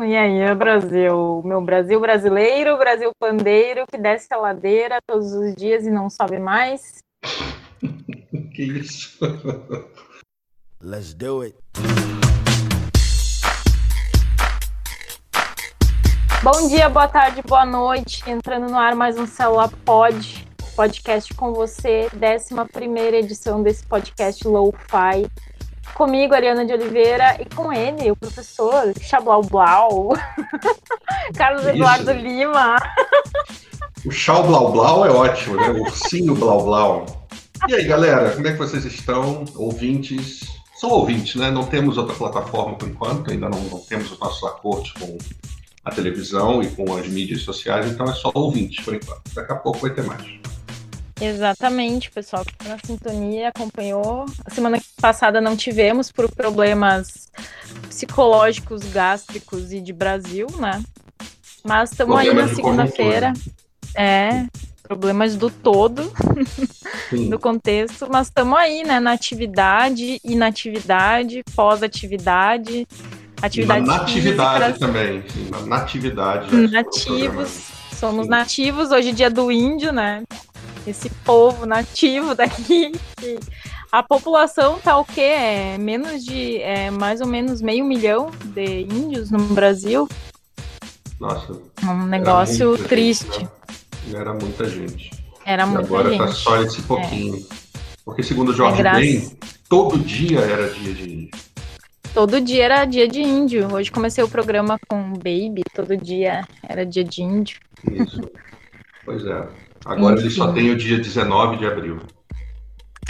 [0.00, 1.42] E aí, Brasil?
[1.44, 6.38] Meu Brasil brasileiro, Brasil pandeiro, que desce a ladeira todos os dias e não sobe
[6.38, 7.02] mais.
[8.54, 9.18] que isso?
[10.82, 11.54] Let's do it.
[16.42, 18.22] Bom dia, boa tarde, boa noite.
[18.26, 25.26] Entrando no ar mais um Célula Pod, podcast com você, 11 edição desse podcast Low-Fi.
[26.02, 30.08] Comigo, Ariana de Oliveira, e com ele, o professor Xablau Blau,
[31.38, 32.20] Carlos Eduardo Isso.
[32.20, 32.76] Lima.
[34.04, 35.68] O Chau Blau Blau é ótimo, né?
[35.70, 37.06] O ursinho Blau Blau.
[37.68, 39.44] E aí, galera, como é que vocês estão?
[39.54, 40.40] Ouvintes?
[40.74, 41.52] São ouvintes, né?
[41.52, 45.16] Não temos outra plataforma por enquanto, ainda não, não temos os nossos acordos com
[45.84, 49.22] a televisão e com as mídias sociais, então é só ouvintes por enquanto.
[49.36, 50.26] Daqui a pouco vai ter mais.
[51.22, 54.26] Exatamente, pessoal que na sintonia acompanhou.
[54.44, 57.30] A semana passada não tivemos por problemas
[57.88, 60.82] psicológicos, gástricos e de Brasil, né?
[61.64, 63.32] Mas estamos aí na segunda-feira.
[63.94, 64.46] É,
[64.82, 66.12] problemas do todo,
[67.30, 68.98] do contexto, mas estamos aí, né?
[68.98, 72.86] Na atividade, inatividade, pós-atividade,
[73.40, 73.86] atividade.
[73.86, 76.56] Na natividade também, sim, na natividade.
[76.68, 78.30] Nativos, somos sim.
[78.30, 80.24] nativos, hoje é dia do índio, né?
[80.86, 82.92] Esse povo nativo daqui.
[83.90, 85.20] A população tá o quê?
[85.20, 90.08] É menos de é, mais ou menos meio milhão de índios no Brasil.
[91.20, 91.52] Nossa.
[91.84, 93.40] Um negócio triste.
[93.40, 93.48] Gente,
[94.08, 94.20] né?
[94.20, 95.10] Era muita gente.
[95.44, 96.20] Era e muita agora gente.
[96.20, 97.36] Agora tá só esse pouquinho.
[97.36, 97.54] É.
[98.04, 99.38] Porque segundo Jorge é Ben,
[99.68, 101.40] todo dia era dia de índio.
[102.12, 103.72] Todo dia era dia de índio.
[103.72, 107.58] Hoje comecei o programa com Baby, todo dia era dia de índio.
[107.90, 108.20] Isso.
[109.04, 109.48] Pois é.
[109.84, 110.26] Agora Enfim.
[110.26, 112.00] ele só tem o dia 19 de abril.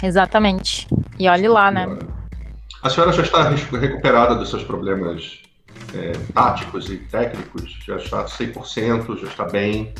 [0.01, 0.87] Exatamente.
[1.19, 1.87] E olhe lá, né?
[2.81, 5.39] A senhora já está recuperada dos seus problemas
[5.95, 7.77] é, táticos e técnicos?
[7.85, 9.19] Já está 100%?
[9.19, 9.93] Já está bem?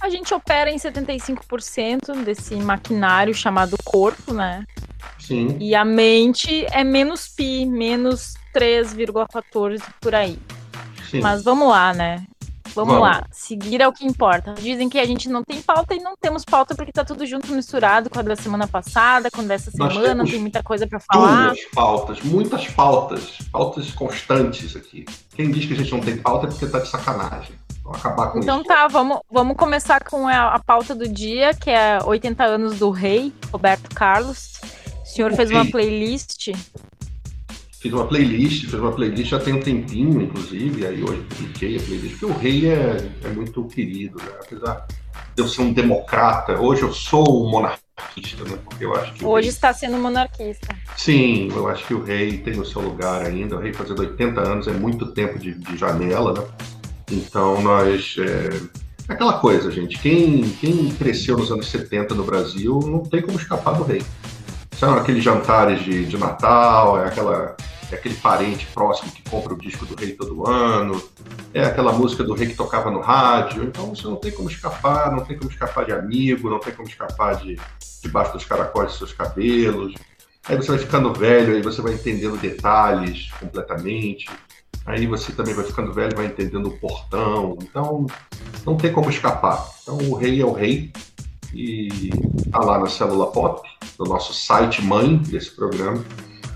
[0.00, 4.64] A gente opera em 75% desse maquinário chamado corpo, né?
[5.18, 5.56] Sim.
[5.60, 10.38] E a mente é menos pi, menos 3,14 por aí.
[11.10, 11.20] Sim.
[11.20, 12.24] Mas vamos lá, né?
[12.74, 14.54] Vamos, Vamos, lá, seguir é o que importa.
[14.54, 17.52] Dizem que a gente não tem pauta e não temos pauta porque tá tudo junto
[17.52, 21.00] misturado com a da semana passada, com a dessa semana, não tem muita coisa para
[21.00, 21.46] falar.
[21.48, 25.04] Muitas pautas, muitas pautas, pautas constantes aqui.
[25.34, 27.54] Quem diz que a gente não tem pauta é porque tá de sacanagem.
[27.82, 28.68] Vamos acabar com então isso.
[28.68, 32.90] tá, vamos, vamos começar com a, a, pauta do dia, que é 80 anos do
[32.90, 34.60] rei, Roberto Carlos.
[35.02, 35.58] O senhor o fez rei.
[35.58, 36.50] uma playlist
[37.80, 41.80] Fiz uma playlist, fiz uma playlist já tem um tempinho, inclusive, aí hoje publiquei a
[41.80, 44.32] playlist, porque o rei é, é muito querido, né?
[44.38, 44.86] apesar
[45.34, 48.58] de eu ser um democrata, hoje eu sou um monarquista, né?
[48.62, 49.24] Porque eu acho que.
[49.24, 49.54] Hoje rei...
[49.54, 50.76] está sendo monarquista.
[50.94, 53.56] Sim, eu acho que o rei tem o seu lugar ainda.
[53.56, 56.46] O rei fazendo 80 anos é muito tempo de, de janela, né?
[57.10, 58.16] Então nós.
[58.18, 59.10] É...
[59.10, 59.98] é aquela coisa, gente.
[59.98, 64.02] Quem, quem cresceu nos anos 70 no Brasil não tem como escapar do rei.
[64.72, 67.56] São aqueles jantares de, de Natal, é aquela
[67.94, 71.02] é aquele parente próximo que compra o disco do rei todo ano,
[71.52, 73.64] é aquela música do rei que tocava no rádio.
[73.64, 76.88] Então você não tem como escapar, não tem como escapar de amigo, não tem como
[76.88, 77.58] escapar de
[78.02, 79.94] debaixo dos caracóis dos seus cabelos.
[80.48, 84.28] Aí você vai ficando velho, aí você vai entendendo detalhes completamente.
[84.86, 87.58] Aí você também vai ficando velho, vai entendendo o portão.
[87.62, 88.06] Então
[88.64, 89.68] não tem como escapar.
[89.82, 90.92] Então o rei é o rei
[91.52, 92.10] e
[92.50, 93.68] tá lá na célula pop,
[93.98, 96.02] no nosso site mãe desse programa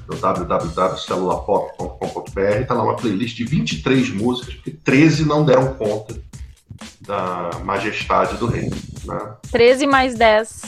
[0.08, 6.16] no www.celulapop.com.br, está lá uma playlist de 23 músicas, porque 13 não deram conta
[7.00, 8.70] da majestade do rei.
[9.04, 9.34] Né?
[9.50, 10.62] 13 mais 10.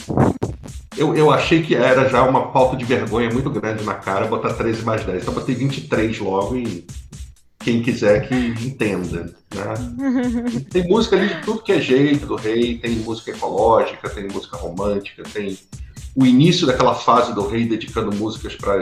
[0.97, 4.53] Eu, eu achei que era já uma falta de vergonha muito grande na cara botar
[4.53, 5.21] 13 mais 10.
[5.21, 6.85] Então botei 23 logo e
[7.59, 9.35] quem quiser que entenda.
[9.53, 9.73] Né?
[10.71, 14.57] tem música ali de tudo que é jeito do rei, tem música ecológica, tem música
[14.57, 15.57] romântica, tem
[16.17, 18.81] o início daquela fase do rei dedicando músicas para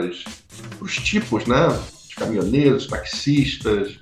[0.80, 1.66] os tipos, né?
[1.68, 3.98] Os caminhoneiros, taxistas,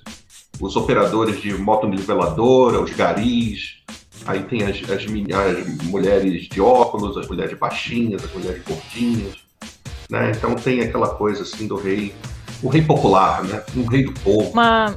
[0.60, 3.82] os operadores de motoniveladora, os garis.
[4.24, 9.34] Aí tem as, as, as, mulheres de óculos, as mulheres baixinhas, as mulheres gordinhas.
[10.08, 10.30] Né?
[10.30, 12.14] Então tem aquela coisa assim do rei,
[12.62, 13.64] o rei popular, né?
[13.76, 14.50] Um rei do povo.
[14.50, 14.94] Uma,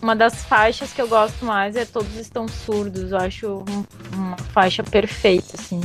[0.00, 3.10] uma das faixas que eu gosto mais é Todos Estão Surdos.
[3.10, 3.62] Eu acho
[4.10, 5.82] uma faixa perfeita, assim.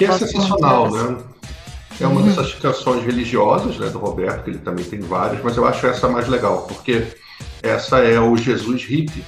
[0.00, 1.18] Que é sensacional, né?
[2.00, 2.26] É uma uhum.
[2.26, 6.08] dessas canções religiosas, né, do Roberto, que ele também tem várias, mas eu acho essa
[6.08, 7.08] mais legal, porque
[7.62, 9.22] essa é o Jesus hippie.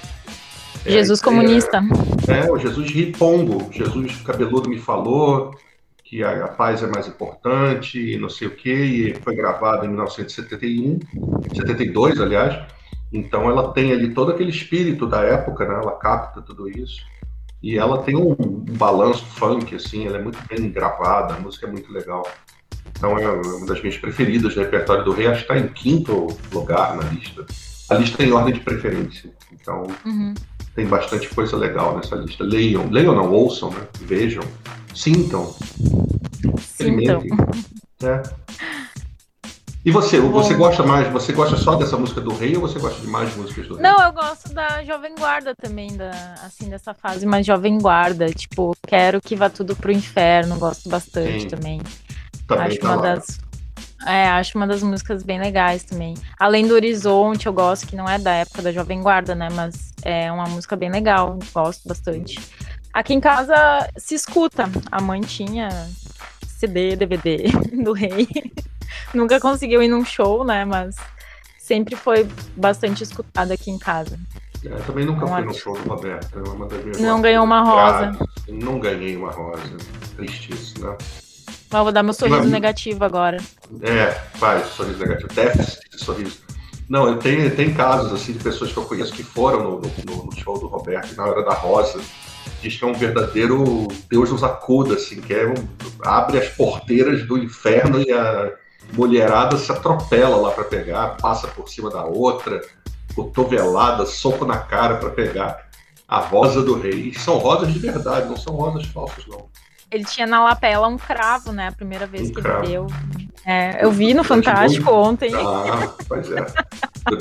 [0.87, 1.83] É, Jesus é, comunista.
[2.27, 3.71] É, é, o Jesus ripongo.
[3.71, 5.55] Jesus cabeludo me falou
[6.03, 9.85] que a, a, paz é mais importante e não sei o quê, e foi gravado
[9.85, 11.01] em 1971,
[11.55, 12.67] 72, aliás,
[13.13, 15.75] Então ela tem ali todo aquele espírito da época, né?
[15.75, 17.12] Ela capta tudo isso.
[17.63, 21.67] E ela tem um, um balanço funk, assim, ela é muito bem gravada, a música
[21.67, 22.27] é muito legal.
[22.91, 26.27] Então é uma das minhas preferidas do repertório do Rei, acho que está em quinto
[26.53, 27.47] lugar na lista.
[27.89, 29.31] A lista é em ordem de preferência.
[29.53, 30.35] Então uhum.
[30.75, 32.43] tem bastante coisa legal nessa lista.
[32.43, 33.87] Leiam, leiam não, ouçam, né?
[34.01, 34.43] Vejam,
[34.95, 35.55] sintam,
[36.57, 37.31] experimentem.
[38.03, 38.23] Né?
[39.85, 43.01] E você, você gosta mais, você gosta só dessa música do Rei ou você gosta
[43.01, 43.83] de mais músicas do Rei?
[43.83, 46.11] Não, eu gosto da Jovem Guarda também, da,
[46.45, 51.43] assim, dessa fase mais Jovem Guarda, tipo, quero que vá tudo pro inferno, gosto bastante
[51.43, 51.49] Sim.
[51.49, 51.81] também.
[52.47, 52.67] também.
[52.67, 53.03] Acho tá uma lá.
[53.03, 53.41] das
[54.07, 56.15] é, acho uma das músicas bem legais também.
[56.39, 59.49] Além do Horizonte, eu gosto, que não é da época da Jovem Guarda, né?
[59.53, 62.39] Mas é uma música bem legal, gosto bastante.
[62.93, 64.69] Aqui em casa se escuta.
[64.91, 65.69] A mãe tinha
[66.63, 67.45] CD, DVD
[67.83, 68.29] do Rei.
[69.13, 70.65] Nunca conseguiu ir num show, né?
[70.65, 70.95] Mas
[71.59, 74.19] sempre foi bastante escutada aqui em casa.
[74.65, 76.39] É, também nunca fui no show do Roberto.
[76.39, 78.17] É uma das minhas não ganhou uma rosa.
[78.49, 79.77] Não ganhei uma rosa.
[80.17, 80.97] Tristíssimo, né?
[81.71, 83.39] Mas vou dar meu sorriso Mas, negativo agora.
[83.81, 85.35] É, faz sorriso negativo.
[85.35, 86.39] Déficit de sorriso.
[86.89, 90.27] Não, eu tenho, tem casos assim de pessoas que eu conheço que foram no, no,
[90.27, 92.01] no show do Roberto na hora da rosa.
[92.61, 95.55] Diz que é um verdadeiro Deus nos acuda, assim, que é um,
[96.05, 98.53] abre as porteiras do inferno e a
[98.93, 102.61] mulherada se atropela lá para pegar, passa por cima da outra,
[103.15, 105.69] cotovelada, soco na cara para pegar
[106.07, 107.09] a rosa do rei.
[107.09, 109.47] E são rosas de verdade, não são rosas falsas, não.
[109.91, 111.69] Ele tinha na lapela um cravo, né?
[111.69, 112.65] A primeira vez um que cravo.
[112.65, 112.87] ele deu.
[113.45, 115.09] É, eu vi no Fantástico muito...
[115.09, 115.35] ontem.
[115.35, 116.47] Ah, pois é.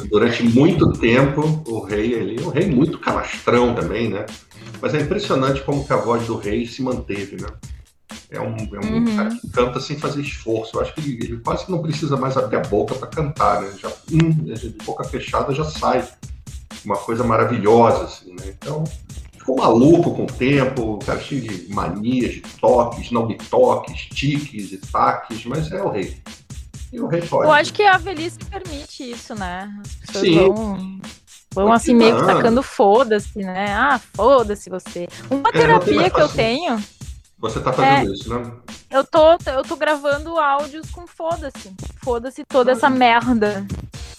[0.10, 4.26] Durante muito tempo, o rei ali, o rei muito calastrão também, né?
[4.82, 7.48] Mas é impressionante como que a voz do rei se manteve, né?
[8.30, 9.16] É um, é um uhum.
[9.16, 10.78] cara que canta sem fazer esforço.
[10.78, 13.74] Eu acho que ele, ele quase não precisa mais abrir a boca para cantar, né?
[13.78, 16.08] Já, hum, de boca fechada já sai
[16.84, 18.56] uma coisa maravilhosa, assim, né?
[18.58, 18.84] Então,
[19.38, 24.72] ficou maluco com o tempo, cara cheio de manias, de toques, não me toques, tiques
[24.72, 26.18] e taques, mas é o rei.
[26.94, 27.48] E o rei pode.
[27.48, 29.74] Eu acho que a velhice permite isso, né?
[29.82, 30.36] As pessoas Sim.
[30.36, 31.00] vão,
[31.54, 33.74] vão assim meio que tacando foda-se, né?
[33.74, 35.08] Ah, foda-se você.
[35.30, 36.82] Uma é, terapia que eu tenho
[37.42, 38.52] você tá fazendo é, isso, né?
[38.92, 41.74] Eu tô, eu tô gravando áudios com foda-se.
[42.04, 43.66] Foda-se toda essa merda.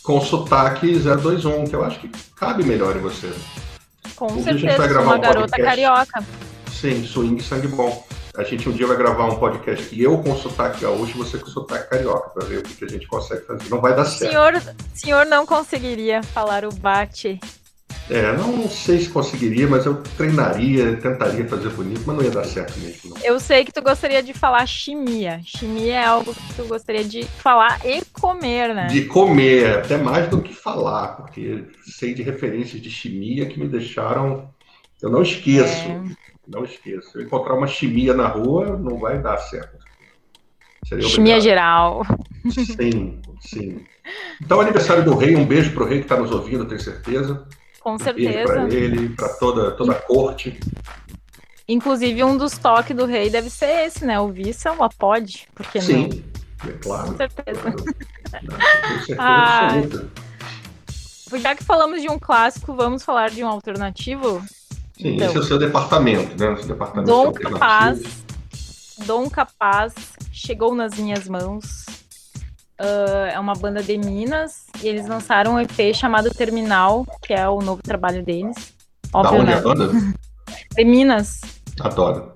[0.03, 3.33] Com sotaque 021, que eu acho que cabe melhor em você.
[4.17, 5.63] Com certeza, sou uma um garota podcast.
[5.63, 6.25] carioca.
[6.73, 8.05] Sim, swing sangue bom.
[8.37, 11.39] A gente um dia vai gravar um podcast aqui, eu com sotaque gaúcho e você
[11.39, 13.69] com sotaque carioca, para ver o que a gente consegue fazer.
[13.69, 14.31] Não vai dar certo.
[14.31, 14.63] Senhor,
[14.95, 17.39] senhor não conseguiria falar o bate
[18.11, 22.45] é, não sei se conseguiria, mas eu treinaria, tentaria fazer bonito, mas não ia dar
[22.45, 23.11] certo mesmo.
[23.11, 23.17] Não.
[23.23, 25.41] Eu sei que tu gostaria de falar chimia.
[25.45, 28.89] Chimia é algo que tu gostaria de falar e comer, né?
[28.89, 33.69] De comer, até mais do que falar, porque sei de referências de chimia que me
[33.69, 34.51] deixaram.
[35.01, 36.03] Eu não esqueço, é...
[36.47, 36.67] não.
[36.67, 39.79] Se eu encontrar uma chimia na rua, não vai dar certo.
[41.01, 42.05] chimia geral.
[42.51, 43.85] Sim, sim.
[44.41, 47.47] Então, aniversário do rei, um beijo pro rei que está nos ouvindo, tenho certeza.
[47.81, 48.53] Com certeza.
[48.53, 50.59] Para ele, para toda, toda a corte.
[51.69, 54.19] Inclusive, um dos toques do rei deve ser esse, né?
[54.21, 55.87] O vice é uma pode, porque não?
[55.87, 56.25] Sim,
[56.69, 57.11] é claro.
[57.11, 57.61] Com certeza.
[57.61, 57.85] Claro.
[58.89, 59.71] com certeza ah,
[61.39, 64.43] Já que falamos de um clássico, vamos falar de um alternativo?
[65.01, 66.51] Sim, então, esse é o seu departamento, né?
[66.51, 68.25] O seu departamento Dom Capaz,
[69.07, 69.95] Dom Capaz
[70.33, 71.85] chegou nas minhas mãos
[72.83, 77.49] Uh, é uma banda de Minas e eles lançaram um EP chamado Terminal, que é
[77.49, 78.75] o novo trabalho deles.
[79.13, 79.57] Óbvio, da onde né?
[79.57, 80.15] a banda?
[80.75, 81.41] De Minas.
[81.81, 82.33] Adoro.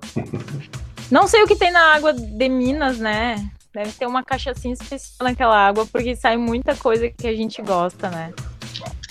[1.10, 3.50] Não sei o que tem na água de Minas, né?
[3.74, 8.08] Deve ter uma cachaçinha especial naquela água, porque sai muita coisa que a gente gosta,
[8.08, 8.32] né?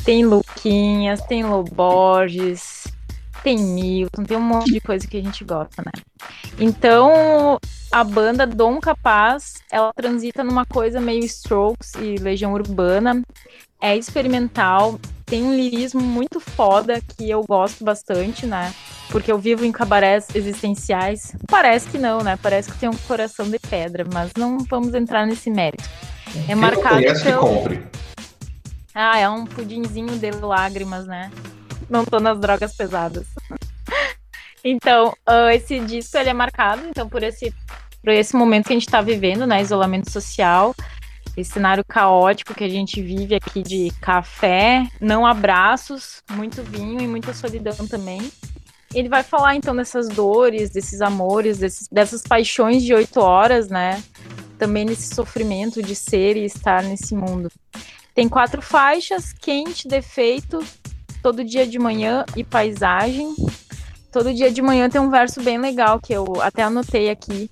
[0.04, 2.75] Tem Luquinhas, tem Loborges,
[3.46, 5.92] tem Milton, tem um monte de coisa que a gente gosta, né?
[6.58, 7.60] Então,
[7.92, 13.22] a banda Dom Capaz, ela transita numa coisa meio Strokes e Legião Urbana.
[13.80, 18.74] É experimental, tem um lirismo muito foda que eu gosto bastante, né?
[19.12, 21.36] Porque eu vivo em cabarés existenciais.
[21.48, 22.40] Parece que não, né?
[22.42, 25.88] Parece que tem um coração de pedra, mas não vamos entrar nesse mérito.
[26.36, 27.22] É Quem marcado não pelo...
[27.22, 27.88] que compre.
[28.96, 31.30] Ah, é um pudinzinho de lágrimas, né?
[31.90, 33.28] Não tô nas drogas pesadas.
[34.64, 37.54] então, uh, esse disco ele é marcado então por esse
[38.02, 40.76] por esse momento que a gente está vivendo, né, isolamento social,
[41.36, 47.08] esse cenário caótico que a gente vive aqui de café, não abraços, muito vinho e
[47.08, 48.32] muita solidão também.
[48.94, 54.02] Ele vai falar então dessas dores, desses amores, desses, dessas paixões de oito horas, né?
[54.58, 57.52] Também nesse sofrimento de ser e estar nesse mundo.
[58.14, 60.64] Tem quatro faixas: quente, defeito,
[61.26, 63.36] todo dia de manhã e paisagem.
[64.12, 67.50] Todo dia de manhã tem um verso bem legal que eu até anotei aqui.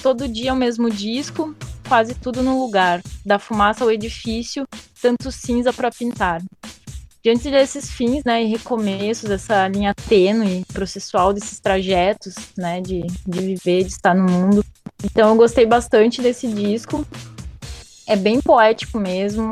[0.00, 1.56] Todo dia é o mesmo disco,
[1.88, 3.02] quase tudo no lugar.
[3.26, 4.64] Da fumaça ao edifício,
[5.02, 6.40] tanto cinza para pintar.
[7.20, 13.40] Diante desses fins, né, e recomeços, essa linha tênue, processual desses trajetos, né, de, de
[13.40, 14.64] viver, de estar no mundo.
[15.02, 17.04] Então eu gostei bastante desse disco.
[18.06, 19.50] É bem poético mesmo.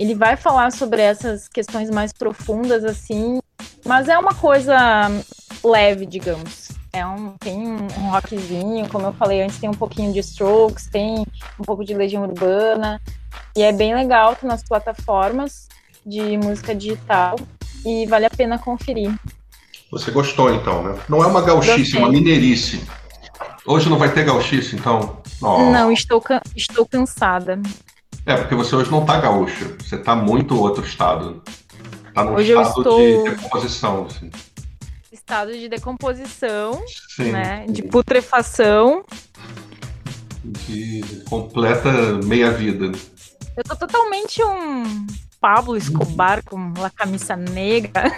[0.00, 3.38] Ele vai falar sobre essas questões mais profundas, assim,
[3.84, 4.74] mas é uma coisa
[5.62, 6.70] leve, digamos.
[6.90, 11.26] É um, tem um, rockzinho, como eu falei antes, tem um pouquinho de Strokes, tem
[11.58, 12.98] um pouco de Legião Urbana,
[13.54, 15.68] e é bem legal, tá nas plataformas
[16.04, 17.36] de música digital,
[17.84, 19.14] e vale a pena conferir.
[19.90, 20.98] Você gostou então, né?
[21.10, 22.82] Não é uma gauchice, é uma mineirice.
[23.66, 25.20] Hoje não vai ter gauchice, então?
[25.42, 25.70] Oh.
[25.70, 26.24] Não, estou,
[26.56, 27.60] estou cansada.
[28.26, 31.42] É, porque você hoje não tá gaúcho, você tá muito outro estado.
[32.14, 32.98] Tá num hoje estado estou...
[32.98, 34.30] de decomposição, assim
[35.30, 36.82] estado de decomposição,
[37.14, 37.64] sim, né?
[37.68, 39.04] De putrefação.
[40.44, 41.92] De completa
[42.24, 42.90] meia-vida.
[43.56, 45.06] Eu tô totalmente um
[45.40, 48.10] Pablo Escobar com a camisa negra.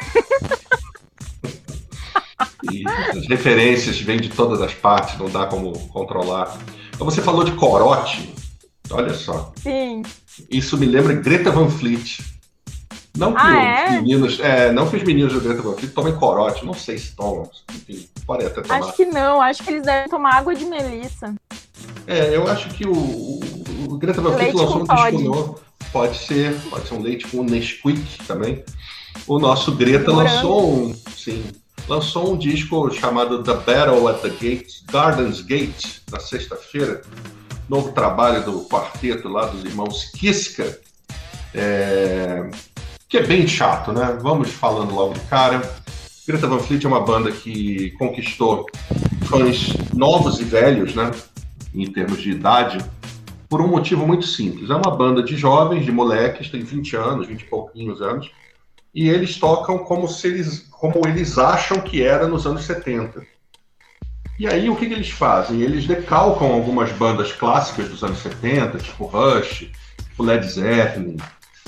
[2.71, 6.57] E as referências vêm de todas as partes, não dá como controlar.
[6.95, 8.33] Então você falou de corote,
[8.93, 9.53] olha só.
[9.63, 10.03] Sim.
[10.51, 12.21] Isso me lembra Greta Van Fleet.
[13.17, 14.01] Não que ah, os é?
[14.01, 14.41] meninos.
[14.41, 17.51] É, não que os meninos do Greta Van Fleet tomem corote, não sei se tomam.
[17.71, 18.79] Enfim, pode até tomar.
[18.79, 21.35] Acho que não, acho que eles devem tomar água de melissa.
[22.07, 23.41] É, eu acho que o,
[23.89, 25.61] o Greta Van Fleet lançou um disco novo.
[25.93, 28.65] Pode ser, pode ser um leite com Nesquik também.
[29.27, 30.95] O nosso Greta lançou um.
[31.15, 31.45] Sim.
[31.89, 37.03] Lançou um disco chamado The Battle at the Gates, Gardens Gate, na sexta-feira.
[37.69, 40.79] Novo trabalho do quarteto lá dos irmãos Kiska.
[41.55, 42.49] É,
[43.09, 44.19] que é bem chato, né?
[44.21, 45.61] Vamos falando logo de cara.
[46.27, 48.67] Greta Van Fleet é uma banda que conquistou
[49.25, 51.11] fãs novos e velhos, né?
[51.75, 52.79] Em termos de idade,
[53.49, 54.71] por um motivo muito simples.
[54.71, 58.31] É uma banda de jovens, de moleques, tem 20 anos, 20 e pouquinhos anos,
[58.95, 63.23] e eles tocam como, se eles, como eles acham que era nos anos 70.
[64.43, 65.61] E aí o que, que eles fazem?
[65.61, 69.71] Eles decalcam algumas bandas clássicas dos anos 70, tipo Rush,
[70.09, 71.17] tipo Led Zeppelin,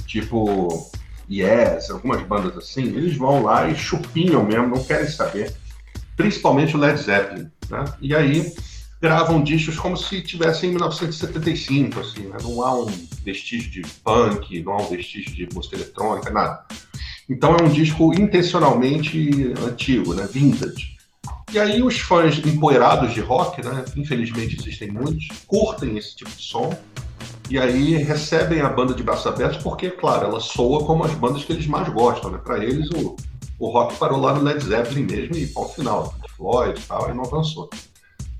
[0.08, 0.90] tipo
[1.30, 5.54] Yes, algumas bandas assim, eles vão lá e chupinham mesmo, não querem saber.
[6.16, 7.48] Principalmente o Led Zeppelin.
[7.70, 7.84] Né?
[8.00, 8.52] E aí
[9.00, 12.38] gravam discos como se tivessem em 1975, assim, né?
[12.42, 12.86] não há um
[13.22, 16.64] vestígio de punk, não há um vestígio de música eletrônica, nada.
[17.30, 20.28] Então é um disco intencionalmente antigo, né?
[20.28, 20.93] vintage.
[21.54, 23.84] E aí os fãs empoeirados de rock, né?
[23.94, 26.76] infelizmente existem muitos, curtem esse tipo de som
[27.48, 31.44] e aí recebem a banda de braços abertos porque, claro, ela soa como as bandas
[31.44, 32.40] que eles mais gostam, né?
[32.42, 33.14] Para eles o,
[33.60, 37.14] o rock parou lá no Led Zeppelin mesmo e ponto final, Floyd e tal, aí
[37.14, 37.70] não avançou.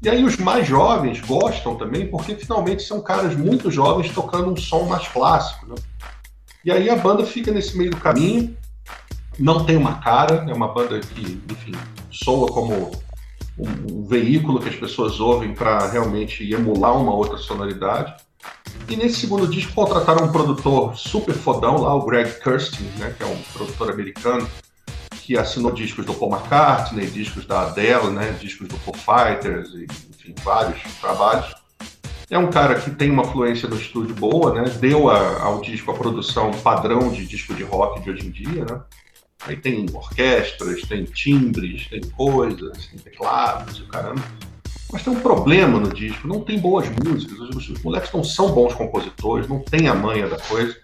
[0.03, 4.57] E aí os mais jovens gostam também porque finalmente são caras muito jovens tocando um
[4.57, 5.77] som mais clássico, né?
[6.65, 8.57] E aí a banda fica nesse meio do caminho,
[9.39, 11.73] não tem uma cara, é uma banda que, enfim,
[12.11, 13.04] soa como
[13.59, 18.15] um, um veículo que as pessoas ouvem para realmente emular uma outra sonoridade.
[18.89, 23.23] E nesse segundo disco contrataram um produtor super fodão lá, o Greg Kirsten, né, que
[23.23, 24.47] é um produtor americano,
[25.23, 29.85] que assinou discos do Paul McCartney, discos da Adele, né, discos do Foo Fighters, e,
[30.11, 31.55] enfim, vários trabalhos.
[32.29, 35.91] É um cara que tem uma fluência no estúdio boa, né, deu a, ao disco
[35.91, 38.81] a produção padrão de disco de rock de hoje em dia, né.
[39.47, 44.23] Aí tem orquestras, tem timbres, tem coisas, tem teclados e o caramba.
[44.91, 47.39] Mas tem um problema no disco, não tem boas músicas.
[47.39, 50.77] Os, os moleques não são bons compositores, não tem a manha da coisa.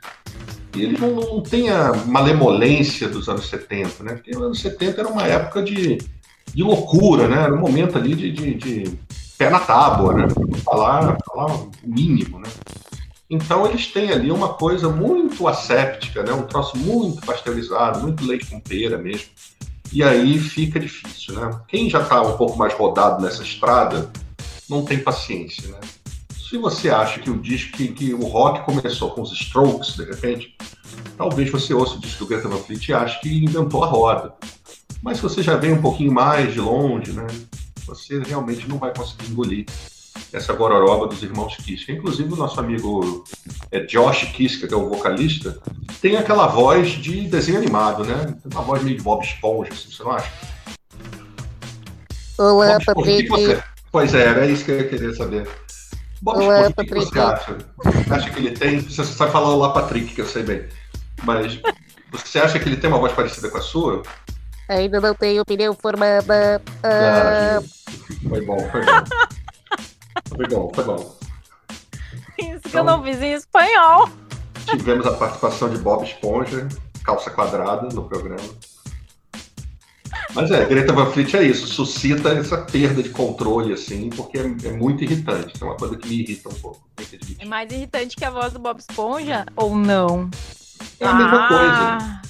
[0.75, 4.14] E eles não, não têm a malemolência dos anos 70, né?
[4.14, 5.99] Porque os anos 70 era uma época de,
[6.52, 7.43] de loucura, né?
[7.43, 8.99] Era um momento ali de, de, de
[9.38, 10.29] pé na tábua, né?
[10.64, 12.49] Falar, falar o mínimo, né?
[13.30, 16.32] Então eles têm ali uma coisa muito asséptica, né?
[16.32, 19.28] Um troço muito pasteurizado, muito leite com pera mesmo
[19.92, 21.60] e aí fica difícil, né?
[21.66, 24.10] Quem já está um pouco mais rodado nessa estrada
[24.68, 25.80] não tem paciência, né?
[26.49, 30.04] Se você acha que o disco que, que o rock começou com os Strokes, de
[30.04, 30.56] repente,
[31.16, 34.34] talvez você ouça o disco do Greta Van Fleet e ache que inventou a roda.
[35.02, 37.26] Mas se você já vem um pouquinho mais de longe, né?
[37.87, 39.66] Você realmente não vai conseguir engolir
[40.32, 41.92] essa gororoba dos irmãos Kiska.
[41.92, 43.25] Inclusive, o nosso amigo
[43.70, 45.58] é, Josh Kiska, que é o vocalista,
[46.00, 48.34] tem aquela voz de desenho animado, né?
[48.42, 50.30] Tem uma voz meio de Bob Esponja, assim, você não acha?
[52.38, 53.62] Olá, Bob Esponja, você...
[53.92, 55.49] Pois é, era isso que eu queria saber.
[56.22, 57.58] Bob Esponja, o que você acha?
[58.10, 58.80] Acha que ele tem.
[58.80, 60.64] Você vai falar lá, Patrick, que eu sei bem.
[61.25, 61.60] Mas
[62.12, 64.02] você acha que ele tem uma voz parecida com a sua?
[64.68, 66.62] Ainda não tenho opinião formada.
[66.82, 67.60] Ah,
[68.28, 68.92] foi bom, foi bom.
[70.29, 71.19] Foi bom, foi bom.
[72.38, 74.09] Isso então, que eu não fiz em espanhol.
[74.67, 76.69] Tivemos a participação de Bob Esponja,
[77.05, 78.49] calça quadrada, no programa.
[80.35, 84.43] Mas é, Greta Van Fleet é isso, suscita essa perda de controle, assim, porque é,
[84.43, 85.61] é muito irritante.
[85.61, 86.81] É uma coisa que me irrita um pouco.
[87.38, 90.31] É mais irritante que a voz do Bob Esponja ou não?
[91.00, 92.21] É a mesma ah, coisa.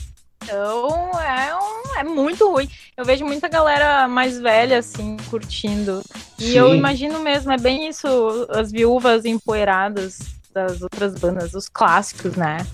[0.42, 2.68] Então é, um, é muito ruim.
[2.96, 6.02] Eu vejo muita galera mais velha, assim, curtindo.
[6.38, 6.58] E Sim.
[6.58, 8.06] eu imagino mesmo, é bem isso,
[8.50, 10.18] as viúvas empoeiradas
[10.52, 12.66] das outras bandas, os clássicos, né?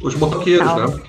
[0.00, 1.02] Os motoqueiros, né?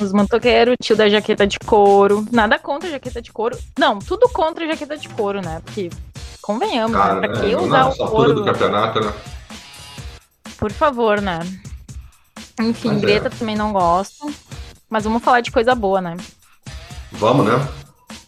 [0.00, 2.26] Os motoqueiros, tio da jaqueta de couro.
[2.32, 3.58] Nada contra a jaqueta de couro.
[3.78, 5.60] Não, tudo contra a jaqueta de couro, né?
[5.64, 5.90] Porque,
[6.40, 7.28] convenhamos, Cara, né?
[7.28, 8.34] Pra que é, usar o couro?
[8.34, 9.12] do campeonato, né?
[10.56, 11.40] Por favor, né?
[12.60, 13.30] Enfim, mas Greta é.
[13.30, 14.32] também não gosto.
[14.88, 16.16] Mas vamos falar de coisa boa, né?
[17.12, 17.68] Vamos, né?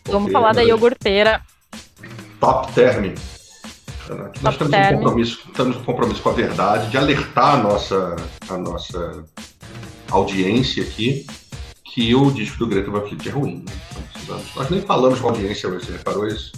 [0.07, 1.41] Vamos falar da iogurteira.
[2.41, 3.15] Top Term.
[4.07, 8.17] Top nós temos um, compromisso, temos um compromisso com a verdade, de alertar a nossa,
[8.49, 9.25] a nossa
[10.11, 11.27] audiência aqui
[11.85, 13.65] que o disco do Greta Van Fleet é ruim.
[13.67, 14.43] Né?
[14.57, 16.53] Nós nem falamos com a audiência, você reparou isso?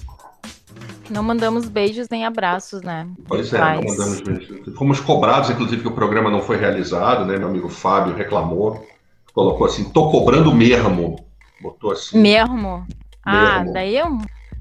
[1.11, 3.07] Não mandamos beijos nem abraços, né?
[3.27, 3.85] Pois é, Mas...
[3.85, 4.75] não mandamos beijos.
[4.77, 7.37] Fomos cobrados, inclusive, que o programa não foi realizado, né?
[7.37, 8.87] Meu amigo Fábio reclamou,
[9.35, 11.24] colocou assim, tô cobrando mesmo.
[11.61, 12.21] Botou assim.
[12.21, 12.87] Mesmo?
[13.25, 14.19] Ah, daí eu.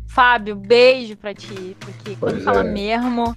[0.08, 2.44] Fábio, beijo pra ti, porque pois quando é.
[2.44, 3.36] fala mesmo,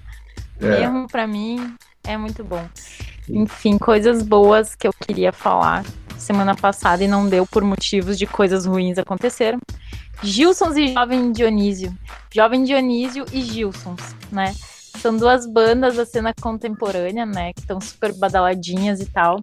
[0.61, 0.79] é.
[0.79, 2.63] mesmo pra mim é muito bom.
[3.27, 5.83] Enfim, coisas boas que eu queria falar
[6.17, 9.59] semana passada e não deu por motivos de coisas ruins aconteceram.
[10.21, 11.95] Gilsons e Jovem Dionísio.
[12.33, 14.53] Jovem Dionísio e Gilsons, né?
[15.01, 17.53] São duas bandas da cena contemporânea, né?
[17.53, 19.39] Que estão super badaladinhas e tal.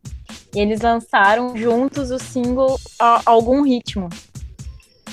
[0.54, 2.78] E eles lançaram juntos o single
[3.24, 4.08] Algum Ritmo.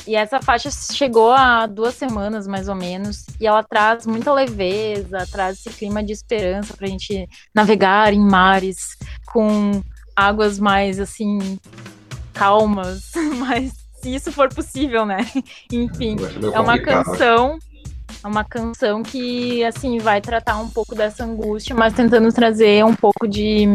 [0.07, 5.27] E essa faixa chegou há duas semanas, mais ou menos, e ela traz muita leveza,
[5.31, 8.98] traz esse clima de esperança pra gente navegar em mares
[9.31, 9.81] com
[10.16, 11.59] águas mais assim
[12.33, 15.20] calmas, mas se isso for possível, né?
[15.72, 16.16] Enfim,
[16.51, 17.59] é uma canção,
[18.24, 22.96] é uma canção que assim vai tratar um pouco dessa angústia, mas tentando trazer um
[22.96, 23.66] pouco de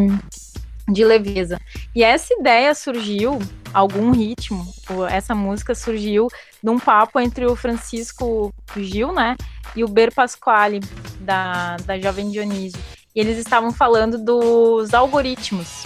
[0.89, 1.59] de leveza.
[1.93, 3.39] E essa ideia surgiu,
[3.73, 4.65] algum ritmo,
[5.09, 6.29] essa música surgiu
[6.63, 9.35] num papo entre o Francisco Gil, né,
[9.75, 10.79] e o Ber Pasquale,
[11.19, 12.79] da, da Jovem Dionísio.
[13.13, 15.85] E eles estavam falando dos algoritmos,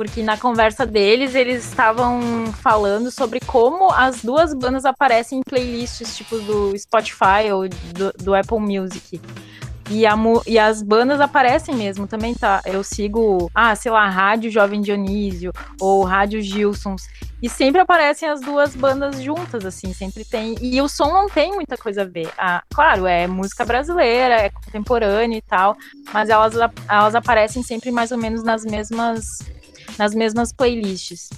[0.00, 6.16] porque na conversa deles eles estavam falando sobre como as duas bandas aparecem em playlists
[6.16, 9.20] tipo do Spotify ou do, do Apple Music.
[9.90, 10.14] E, a,
[10.46, 12.62] e, as bandas aparecem mesmo também, tá?
[12.64, 17.02] Eu sigo, ah, sei lá, Rádio Jovem Dionísio ou Rádio Gilsons.
[17.42, 20.56] E sempre aparecem as duas bandas juntas, assim, sempre tem.
[20.62, 22.30] E o som não tem muita coisa a ver.
[22.38, 25.76] Ah, claro, é música brasileira, é contemporânea e tal,
[26.10, 26.54] mas elas,
[26.88, 29.26] elas aparecem sempre mais ou menos nas mesmas
[30.00, 31.28] nas mesmas playlists.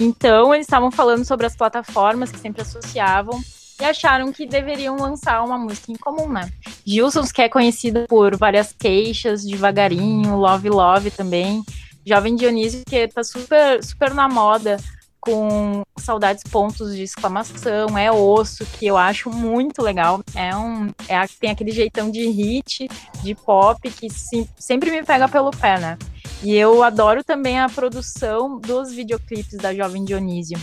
[0.00, 3.40] Então, eles estavam falando sobre as plataformas que sempre associavam
[3.80, 6.50] e acharam que deveriam lançar uma música em comum, né?
[6.84, 11.62] Gilsons, que é conhecido por várias queixas, devagarinho, Love Love também.
[12.04, 14.78] Jovem Dionísio, que tá super, super na moda
[15.20, 20.22] com saudades pontos de exclamação, é osso, que eu acho muito legal.
[20.34, 20.88] É um.
[21.08, 22.88] É, tem aquele jeitão de hit,
[23.22, 24.08] de pop, que
[24.56, 25.98] sempre me pega pelo pé, né?
[26.42, 30.58] E eu adoro também a produção dos videoclipes da Jovem Dionísio,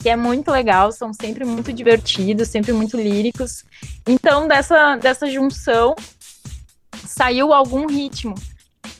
[0.00, 3.64] que é muito legal, são sempre muito divertidos, sempre muito líricos.
[4.06, 5.94] Então, dessa, dessa junção,
[7.06, 8.34] saiu algum ritmo.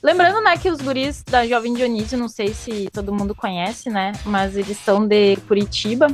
[0.03, 4.13] Lembrando, né, que os guris da Jovem Dionísio, não sei se todo mundo conhece, né,
[4.25, 6.09] mas eles são de Curitiba,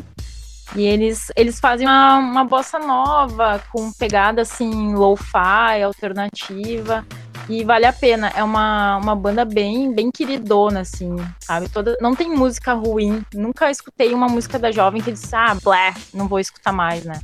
[0.76, 7.06] e eles, eles fazem uma, uma bossa nova, com pegada assim, lo-fi, alternativa.
[7.48, 8.28] E vale a pena.
[8.34, 11.68] É uma, uma banda bem, bem queridona, assim, sabe?
[11.68, 13.24] Toda, não tem música ruim.
[13.34, 17.20] Nunca escutei uma música da jovem que disse, ah, blé, não vou escutar mais, né?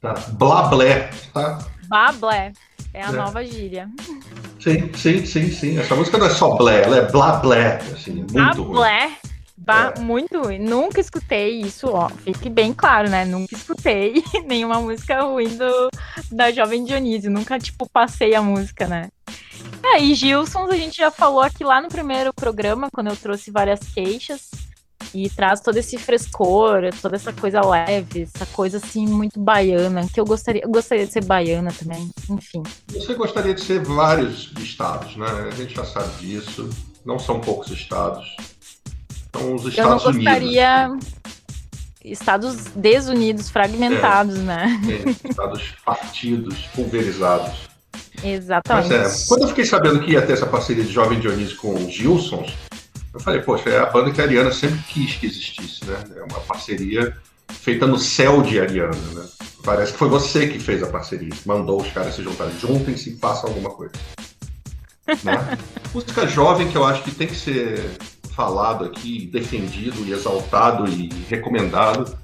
[0.00, 0.14] Tá.
[0.32, 1.58] Blá blé, tá?
[1.88, 2.52] Blá blé.
[2.94, 3.12] É a é.
[3.12, 3.88] nova gíria.
[4.58, 5.78] Sim, sim, sim, sim.
[5.78, 8.76] Essa música não é só blé, ela é blá blé, assim, é muito ruim.
[8.76, 9.12] blé.
[9.56, 10.00] Bah, é.
[10.00, 10.58] Muito ruim.
[10.58, 12.08] Nunca escutei isso, ó.
[12.08, 13.24] Fique bem claro, né?
[13.24, 15.90] Nunca escutei nenhuma música ruim do,
[16.30, 17.30] da Jovem Dionísio.
[17.30, 19.10] Nunca, tipo, passei a música, né?
[19.94, 23.50] É, e Gilsons a gente já falou aqui lá no primeiro programa, quando eu trouxe
[23.50, 24.50] várias queixas.
[25.14, 30.20] E traz todo esse frescor, toda essa coisa leve, essa coisa assim muito baiana, que
[30.20, 32.62] eu gostaria, eu gostaria de ser baiana também, enfim.
[32.88, 35.26] Você gostaria de ser vários estados, né?
[35.46, 36.68] A gente já sabe disso.
[37.06, 38.36] Não são poucos estados.
[39.34, 41.08] São os Estados eu não gostaria Unidos.
[42.04, 44.42] estados desunidos, fragmentados, É.
[44.42, 44.80] né?
[45.24, 47.68] É, estados partidos, pulverizados.
[48.22, 48.94] Exatamente.
[48.94, 51.92] é, quando eu fiquei sabendo que ia ter essa parceria de Jovem Dionísio com os
[51.92, 52.52] Gilsons,
[53.12, 55.96] eu falei, poxa, é a banda que a Ariana sempre quis que existisse, né?
[56.16, 57.16] É uma parceria
[57.48, 59.26] feita no céu de Ariana, né?
[59.64, 62.58] Parece que foi você que fez a parceria, mandou os caras se juntarem.
[62.58, 63.92] Juntem-se e façam alguma coisa.
[65.24, 65.58] Né?
[65.92, 67.98] Música jovem que eu acho que tem que ser
[68.34, 72.16] falado aqui, defendido e exaltado e recomendado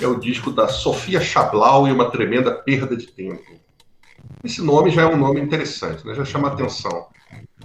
[0.00, 3.58] é o disco da Sofia Chablau e uma tremenda perda de tempo.
[4.44, 6.14] Esse nome já é um nome interessante, né?
[6.14, 7.06] já chama atenção.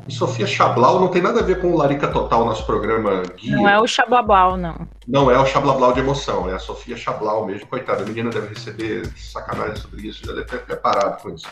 [0.07, 3.55] E Sofia Chablau não tem nada a ver com o Larica Total, nosso programa Guia.
[3.55, 4.87] Não é o Xablablau, não.
[5.07, 7.67] Não é o Chablau de emoção, é a Sofia Chablau mesmo.
[7.67, 11.47] Coitada, a menina deve receber sacanagem sobre isso, já deve ter preparado com isso.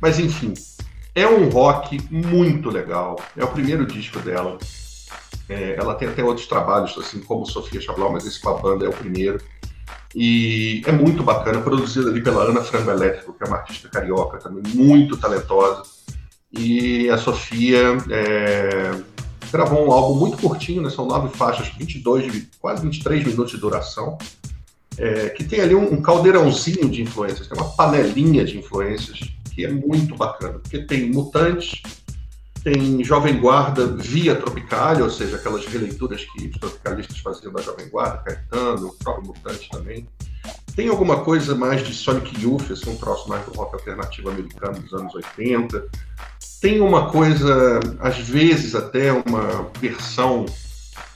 [0.00, 0.52] Mas enfim,
[1.14, 3.16] é um rock muito legal.
[3.36, 4.58] É o primeiro disco dela.
[5.48, 8.84] É, ela tem até outros trabalhos, assim como Sofia Chablau, mas esse com a banda
[8.84, 9.40] é o primeiro.
[10.14, 14.38] E é muito bacana, produzido ali pela Ana Frango Elétrico, que é uma artista carioca
[14.38, 15.82] também, muito talentosa.
[16.52, 18.92] E a Sofia é,
[19.52, 20.90] gravou um álbum muito curtinho, né?
[20.90, 24.16] são nove faixas, 22, de- quase 23 minutos de duração,
[24.96, 29.18] é, que tem ali um, um caldeirãozinho de influências, tem uma panelinha de influências
[29.54, 31.82] que é muito bacana, porque tem Mutantes,
[32.66, 37.88] tem Jovem Guarda via Tropicália, ou seja, aquelas releituras que os tropicalistas faziam da Jovem
[37.88, 40.04] Guarda, Caetano, o próprio Mutante também.
[40.74, 44.80] Tem alguma coisa mais de Sonic Youth, assim, um troço mais do rock alternativo americano
[44.80, 45.84] dos anos 80.
[46.60, 50.44] Tem uma coisa, às vezes até uma versão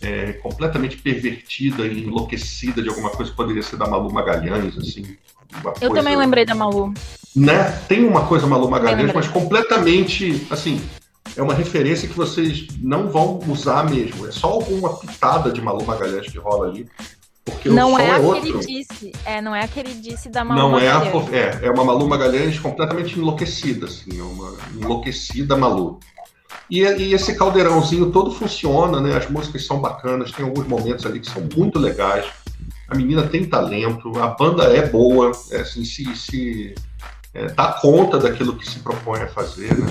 [0.00, 5.16] é, completamente pervertida e enlouquecida de alguma coisa que poderia ser da Malu Magalhães, assim.
[5.64, 6.94] Eu coisa- também lembrei da Malu.
[7.34, 7.72] né?
[7.88, 10.80] Tem uma coisa Malu Magalhães, mas completamente, assim,
[11.36, 14.26] é uma referência que vocês não vão usar mesmo.
[14.26, 16.88] É só alguma pitada de Malu Magalhães que rola ali,
[17.44, 18.42] porque Não o som é é, a outro.
[18.58, 19.12] queridice.
[19.24, 21.32] É, não é a queridice da Malu Não é, a, Magalhães.
[21.32, 25.98] é, é uma Malu Magalhães completamente enlouquecida, assim, é uma enlouquecida Malu.
[26.70, 29.16] E, e esse caldeirãozinho todo funciona, né?
[29.16, 32.26] As músicas são bacanas, tem alguns momentos ali que são muito legais.
[32.88, 36.74] A menina tem talento, a banda é boa, é, assim, se, se
[37.34, 39.86] é, dá conta daquilo que se propõe a fazer, né?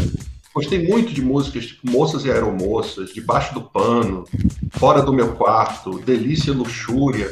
[0.54, 4.26] Gostei muito de músicas tipo Moças e Aeromoças, Debaixo do Pano,
[4.72, 7.32] Fora do Meu Quarto, Delícia e Luxúria.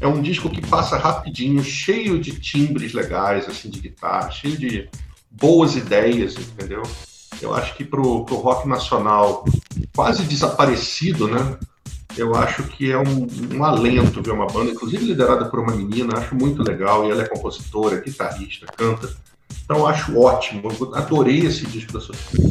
[0.00, 4.88] É um disco que passa rapidinho, cheio de timbres legais, assim, de guitarra, cheio de
[5.30, 6.82] boas ideias, entendeu?
[7.40, 9.44] Eu acho que pro, pro rock nacional
[9.94, 11.58] quase desaparecido, né?
[12.16, 16.18] Eu acho que é um, um alento ver uma banda, inclusive liderada por uma menina,
[16.18, 19.14] acho muito legal, e ela é compositora, guitarrista, canta.
[19.66, 22.46] Então eu acho ótimo, eu adorei esse disco da Sofia.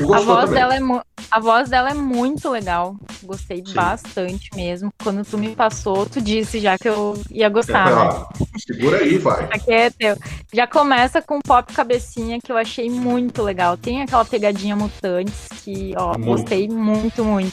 [0.00, 0.54] A voz, também?
[0.54, 2.96] dela é a voz dela é muito legal.
[3.22, 3.74] Gostei Sim.
[3.74, 4.90] bastante mesmo.
[5.02, 8.02] Quando tu me passou, tu disse já que eu ia É, gostar, né?
[8.02, 8.26] ó,
[8.58, 9.44] segura aí, vai.
[9.52, 10.16] Aqui é teu.
[10.52, 13.76] Já começa com pop cabecinha que eu achei muito legal.
[13.76, 16.24] Tem aquela pegadinha mutantes que, ó, Muito.
[16.24, 17.52] gostei muito, muito.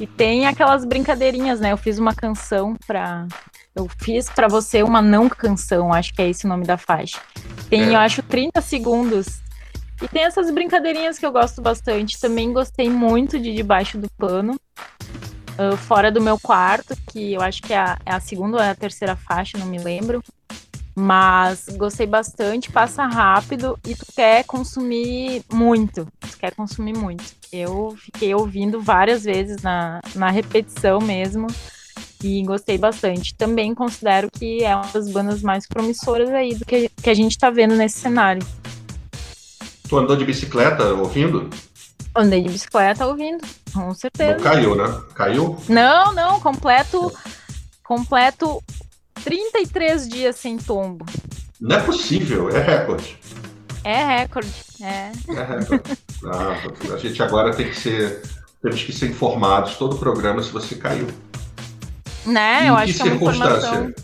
[0.00, 1.72] E tem aquelas brincadeirinhas, né?
[1.72, 3.26] Eu fiz uma canção pra.
[3.76, 7.20] Eu fiz pra você uma não canção, acho que é esse o nome da faixa.
[7.68, 7.88] Tem, É.
[7.90, 9.26] eu acho, 30 segundos.
[10.02, 12.18] E tem essas brincadeirinhas que eu gosto bastante.
[12.18, 14.58] Também gostei muito de Debaixo do Pano.
[15.58, 18.62] Ah, fora do meu quarto, que eu acho que é a, é a segunda ou
[18.62, 20.22] é a terceira faixa, não me lembro.
[20.94, 26.08] Mas gostei bastante, passa rápido e tu quer consumir muito.
[26.20, 27.22] Tu quer consumir muito.
[27.52, 31.46] Eu fiquei ouvindo várias vezes na, na repetição mesmo.
[32.22, 33.34] E gostei bastante.
[33.34, 37.36] Também considero que é uma das bandas mais promissoras aí do que, que a gente
[37.38, 38.44] tá vendo nesse cenário.
[39.88, 41.48] Tu andou de bicicleta ouvindo?
[42.14, 44.42] Andei de bicicleta ouvindo, com Não certeza.
[44.42, 45.00] caiu, né?
[45.14, 45.56] Caiu?
[45.68, 47.12] Não, não, completo.
[47.84, 48.62] Completo
[49.22, 51.04] 33 dias sem tombo.
[51.60, 53.18] Não é possível, é recorde.
[53.84, 54.52] É recorde.
[54.80, 55.12] É.
[55.28, 55.98] É recorde.
[56.24, 58.22] Ah, a gente agora tem que ser.
[58.62, 61.06] Temos que ser informados todo o programa se você caiu.
[62.26, 62.64] Né?
[62.64, 63.94] Em eu acho que é uma informação.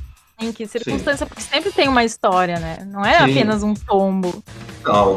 [0.40, 1.26] Em que circunstância?
[1.26, 2.78] Porque sempre tem uma história, né?
[2.90, 3.32] Não é Sim.
[3.32, 4.42] apenas um tombo.
[4.84, 5.14] Não,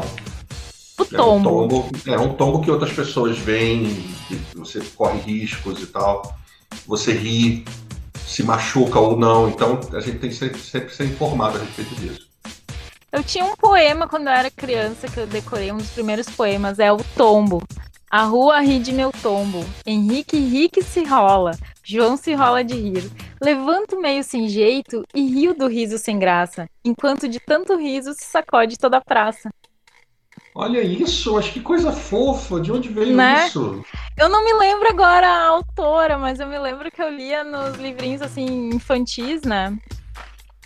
[0.98, 1.48] O é um tombo.
[1.68, 1.90] tombo.
[2.06, 3.86] É um tombo que outras pessoas veem,
[4.28, 6.36] que você corre riscos e tal.
[6.86, 7.64] Você ri,
[8.26, 9.48] se machuca ou não.
[9.48, 12.26] Então a gente tem que sempre, sempre ser informado a respeito disso.
[13.10, 16.78] Eu tinha um poema quando eu era criança que eu decorei, um dos primeiros poemas,
[16.78, 17.62] é o tombo.
[18.10, 21.52] A rua ri de meu tombo, Henrique Henrique se rola,
[21.88, 23.08] João se rola de rir.
[23.40, 28.24] Levanto meio sem jeito e rio do riso sem graça, enquanto de tanto riso se
[28.24, 29.50] sacode toda a praça.
[30.52, 33.46] Olha isso, mas que coisa fofa, de onde veio Né?
[33.46, 33.84] isso?
[34.16, 37.76] Eu não me lembro agora a autora, mas eu me lembro que eu lia nos
[37.76, 39.76] livrinhos assim infantis, né?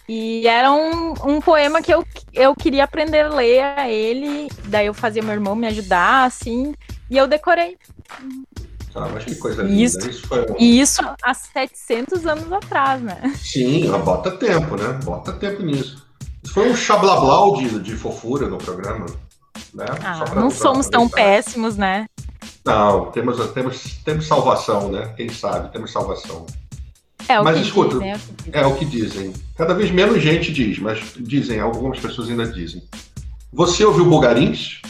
[0.09, 2.03] E era um, um poema que eu,
[2.33, 6.75] eu queria aprender a ler ele, daí eu fazia meu irmão me ajudar, assim,
[7.11, 7.77] e eu decorei.
[8.95, 9.83] Ah, mas que coisa linda.
[9.83, 10.11] Isso.
[10.11, 10.47] Isso, foi.
[10.59, 13.35] E isso há 700 anos atrás, né?
[13.39, 14.99] Sim, mas bota tempo, né?
[15.05, 16.07] Bota tempo nisso.
[16.43, 19.07] Isso foi um chablablau de, de fofura no programa.
[19.75, 19.87] Né?
[20.03, 22.07] Ah, não somos tão péssimos, né?
[22.65, 25.13] Não, temos, temos, temos salvação, né?
[25.17, 26.47] Quem sabe, temos salvação.
[27.29, 28.53] É o Mas que escuta, dizem, é o que dizem.
[28.53, 29.33] É o que dizem.
[29.57, 32.83] Cada vez menos gente diz, mas dizem, algumas pessoas ainda dizem.
[33.53, 34.81] Você ouviu Bugarins?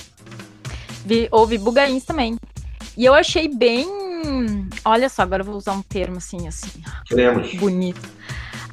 [1.05, 2.39] Vi, houve bugarins também.
[3.01, 3.89] E eu achei bem.
[4.85, 6.69] Olha só, agora eu vou usar um termo assim, assim,
[7.07, 7.55] Queremos.
[7.55, 7.99] bonito.
[8.03, 8.11] Sim.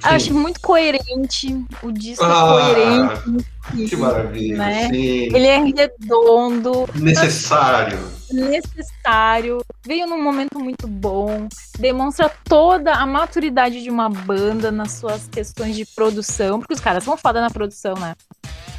[0.03, 1.65] Eu achei muito coerente.
[1.81, 3.89] O disco é Ah, coerente.
[3.89, 4.89] Que maravilha, Né?
[4.93, 7.97] Ele é redondo, Necessário.
[8.29, 11.47] necessário, veio num momento muito bom,
[11.79, 17.05] demonstra toda a maturidade de uma banda nas suas questões de produção, porque os caras
[17.05, 18.13] são foda na produção, né?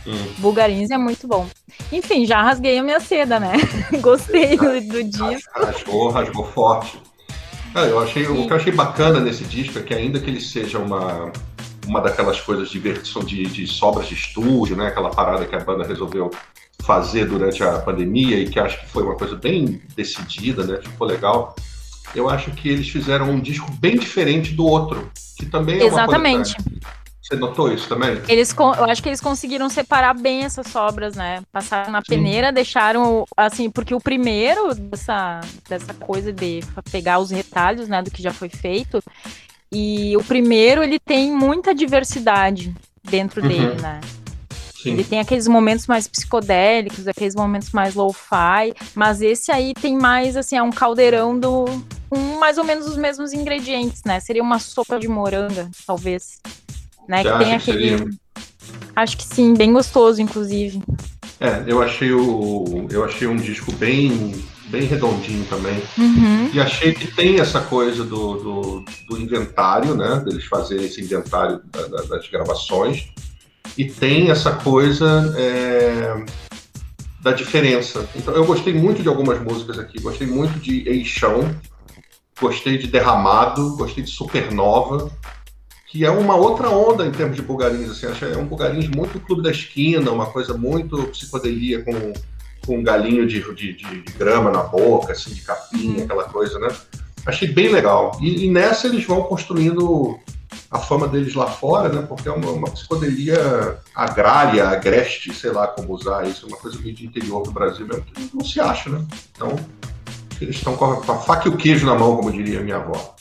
[0.08, 0.32] Hum.
[0.38, 1.46] Bulgarins é muito bom.
[1.92, 3.52] Enfim, já rasguei a minha seda, né?
[4.00, 5.50] Gostei do, do disco.
[5.54, 6.98] Rasgou, rasgou forte.
[7.74, 10.40] Ah, eu achei, o que eu achei bacana nesse disco é que ainda que ele
[10.40, 11.30] seja uma,
[11.86, 14.86] uma daquelas coisas de, de, de sobras de estúdio, né?
[14.86, 16.30] Aquela parada que a banda resolveu
[16.82, 20.80] fazer durante a pandemia e que acho que foi uma coisa bem decidida, né?
[20.82, 21.54] Ficou legal.
[22.14, 25.86] Eu acho que eles fizeram um disco bem diferente do outro, que também é uma
[25.86, 26.56] Exatamente.
[27.28, 28.22] Você notou isso também?
[28.26, 31.42] Eles, eu acho que eles conseguiram separar bem essas sobras, né?
[31.52, 32.06] Passaram na Sim.
[32.08, 36.60] peneira, deixaram, assim, porque o primeiro dessa, dessa coisa de
[36.90, 39.02] pegar os retalhos, né, do que já foi feito,
[39.70, 43.48] e o primeiro, ele tem muita diversidade dentro Uhum.
[43.48, 44.00] dele, né?
[44.86, 45.10] Ele Sim.
[45.10, 50.56] tem aqueles momentos mais psicodélicos, aqueles momentos mais lo-fi, mas esse aí tem mais, assim,
[50.56, 51.66] é um caldeirão do...
[52.08, 54.18] com mais ou menos os mesmos ingredientes, né?
[54.18, 56.40] Seria uma sopa de moranga, talvez.
[57.08, 57.22] Né?
[57.22, 57.98] Você Que tem acha que aquele...
[57.98, 58.10] seria?
[58.94, 60.82] Acho que sim, bem gostoso, inclusive.
[61.40, 64.34] É, eu achei o, eu achei um disco bem,
[64.66, 65.80] bem redondinho também.
[65.96, 66.50] Uhum.
[66.52, 70.20] E achei que tem essa coisa do, do, do inventário, né?
[70.24, 73.08] Deles fazerem esse inventário da- da- das gravações.
[73.76, 76.24] E tem essa coisa é,
[77.20, 78.04] da diferença.
[78.16, 80.00] Então, eu gostei muito de algumas músicas aqui.
[80.00, 81.54] Gostei muito de Eixão.
[82.40, 83.76] Gostei de Derramado.
[83.76, 85.08] Gostei de Supernova.
[85.98, 87.90] Que é uma outra onda em termos de bugarins.
[87.90, 92.12] Assim, acho que é um bugarins muito clube da esquina, uma coisa muito psicodelia com,
[92.64, 96.56] com um galinho de, de, de- de grama na boca, assim, de capinha, aquela coisa,
[96.60, 96.68] né?
[97.26, 98.16] Achei bem legal.
[98.20, 100.16] E, e nessa eles vão construindo
[100.70, 102.06] a fama deles lá fora, né?
[102.08, 106.94] Porque é uma, uma psicodelia agrária, agreste, sei lá como usar isso, uma coisa meio
[106.94, 109.04] de interior do Brasil mesmo, que não se acha, né?
[109.34, 109.56] Então,
[110.40, 112.76] eles estão com a, com a faca e o queijo na mão, como diria minha
[112.76, 113.16] avó.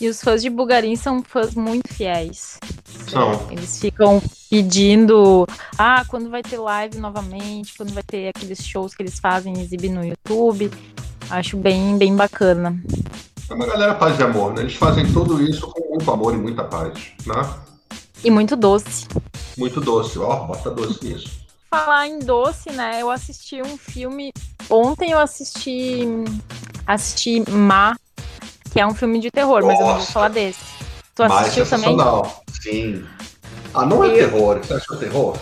[0.00, 2.58] E os fãs de Bugarim são fãs muito fiéis.
[3.08, 3.46] São.
[3.50, 5.46] Eles ficam pedindo,
[5.78, 9.92] ah, quando vai ter live novamente, quando vai ter aqueles shows que eles fazem, exibem
[9.92, 10.70] no YouTube.
[11.30, 12.76] Acho bem, bem bacana.
[13.48, 14.62] É uma galera paz e amor, né?
[14.62, 17.54] Eles fazem tudo isso com muito amor e muita paz, né?
[18.22, 19.06] E muito doce.
[19.56, 21.44] Muito doce, ó, bota doce nisso.
[21.70, 23.00] Falar em doce, né?
[23.00, 24.32] Eu assisti um filme.
[24.68, 26.02] Ontem eu assisti.
[26.86, 27.96] Assisti Ma,
[28.74, 30.10] que é um filme de terror, mas eu não vou Nossa.
[30.12, 30.58] falar desse.
[31.14, 31.96] Tu assistiu também?
[32.60, 33.04] Sim.
[33.72, 34.58] Ah, não é Eu- terror.
[34.58, 35.36] Você acha que é terror?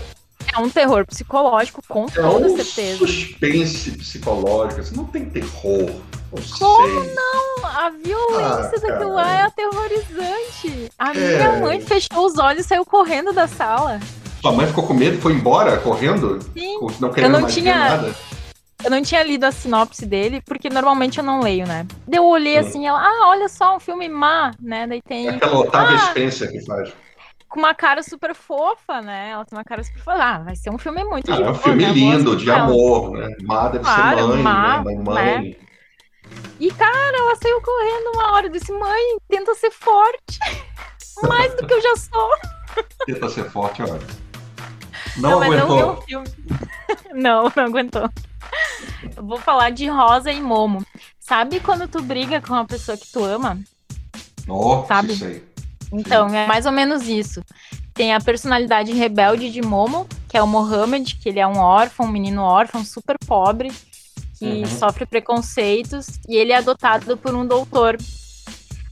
[0.54, 2.98] É um terror psicológico, com É toda um certeza.
[2.98, 4.82] suspense psicológico.
[4.82, 5.86] Assim, não tem terror.
[6.30, 7.16] Não Como sei.
[7.64, 10.90] A violência Ah, daquilo lá é aterrorizante.
[10.98, 11.36] A É.
[11.36, 13.98] minha mãe fechou os olhos e saiu correndo da sala.
[14.42, 16.78] Sua mãe ficou com medo, foi embora, correndo, Sim.
[17.00, 18.14] não querendo não mais tinha- nada.
[18.84, 21.86] Eu não tinha lido a sinopse dele, porque normalmente eu não leio, né?
[22.06, 22.60] Daí Eu olhei Hum.
[22.60, 24.86] assim, ela, ah, olha só, um filme má, né?
[24.86, 26.10] Daí É tem aquela Otávia Ah!
[26.10, 26.92] Spencer que faz.
[27.48, 29.30] com uma cara super fofa, né?
[29.30, 30.16] Ela tem uma cara super fofa.
[30.22, 31.92] Ah, vai ser um filme muito Ah, é um filme né?
[31.92, 33.28] Lindo, de amor, né?
[33.42, 34.94] Má deve Claro, ser mãe, má, né?
[35.04, 35.58] Mãe.
[36.58, 38.46] E, cara, ela saiu correndo uma hora.
[38.46, 40.38] Eu disse, mãe, tenta ser forte.
[41.28, 42.30] Mais do que eu já sou.
[43.06, 44.00] Tenta ser forte, olha.
[45.18, 45.68] Não, mas aguentou.
[45.68, 46.26] não viu o filme.
[47.12, 48.08] não, não aguentou.
[49.16, 50.84] Eu vou falar de Rosa e Momo.
[51.20, 53.58] Sabe quando tu briga com uma pessoa que tu ama?
[54.46, 55.12] Nossa, Sabe?
[55.12, 55.42] isso aí.
[55.92, 57.42] Então, é mais ou menos isso.
[57.94, 62.06] Tem a personalidade rebelde de Momo, que é o Mohammed, que ele é um órfão,
[62.06, 63.70] um menino órfão, super pobre,
[64.38, 64.66] que Uhum.
[64.66, 67.96] sofre preconceitos, e ele é adotado por um doutor.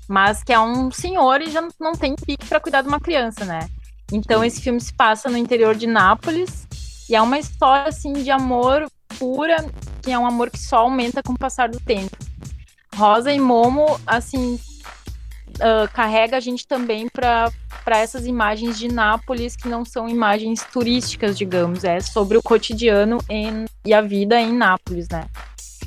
[0.08, 3.44] mas que é um senhor e já não tem pique para cuidar de uma criança,
[3.44, 3.68] né?
[4.12, 6.66] Então esse filme se passa no interior de Nápoles
[7.08, 9.62] e é uma história assim de amor pura,
[10.02, 12.16] que é um amor que só aumenta com o passar do tempo.
[12.96, 14.58] Rosa e Momo, assim,
[15.56, 17.52] uh, carrega a gente também para
[17.86, 23.66] essas imagens de Nápoles que não são imagens turísticas, digamos, é sobre o cotidiano em,
[23.84, 25.26] e a vida em Nápoles, né?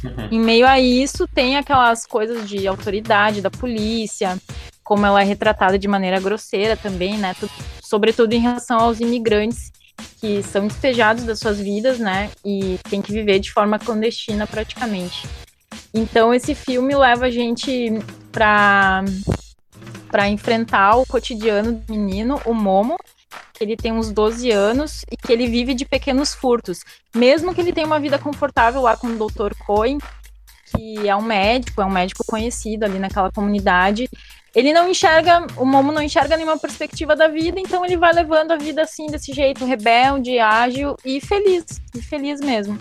[0.03, 0.27] Uhum.
[0.31, 4.37] Em meio a isso, tem aquelas coisas de autoridade da polícia,
[4.83, 7.35] como ela é retratada de maneira grosseira também, né?
[7.81, 9.71] Sobretudo em relação aos imigrantes
[10.19, 12.29] que são despejados das suas vidas, né?
[12.45, 15.27] E tem que viver de forma clandestina praticamente.
[15.93, 17.91] Então esse filme leva a gente
[18.32, 19.03] para
[20.10, 22.97] para enfrentar o cotidiano do menino, o Momo,
[23.51, 26.82] que ele tem uns 12 anos e que ele vive de pequenos furtos.
[27.15, 29.56] Mesmo que ele tenha uma vida confortável lá com o Dr.
[29.65, 29.97] Cohen,
[30.67, 34.08] que é um médico, é um médico conhecido ali naquela comunidade,
[34.55, 38.51] ele não enxerga, o Momo não enxerga nenhuma perspectiva da vida, então ele vai levando
[38.51, 42.77] a vida assim, desse jeito, rebelde, ágil e feliz, e feliz mesmo.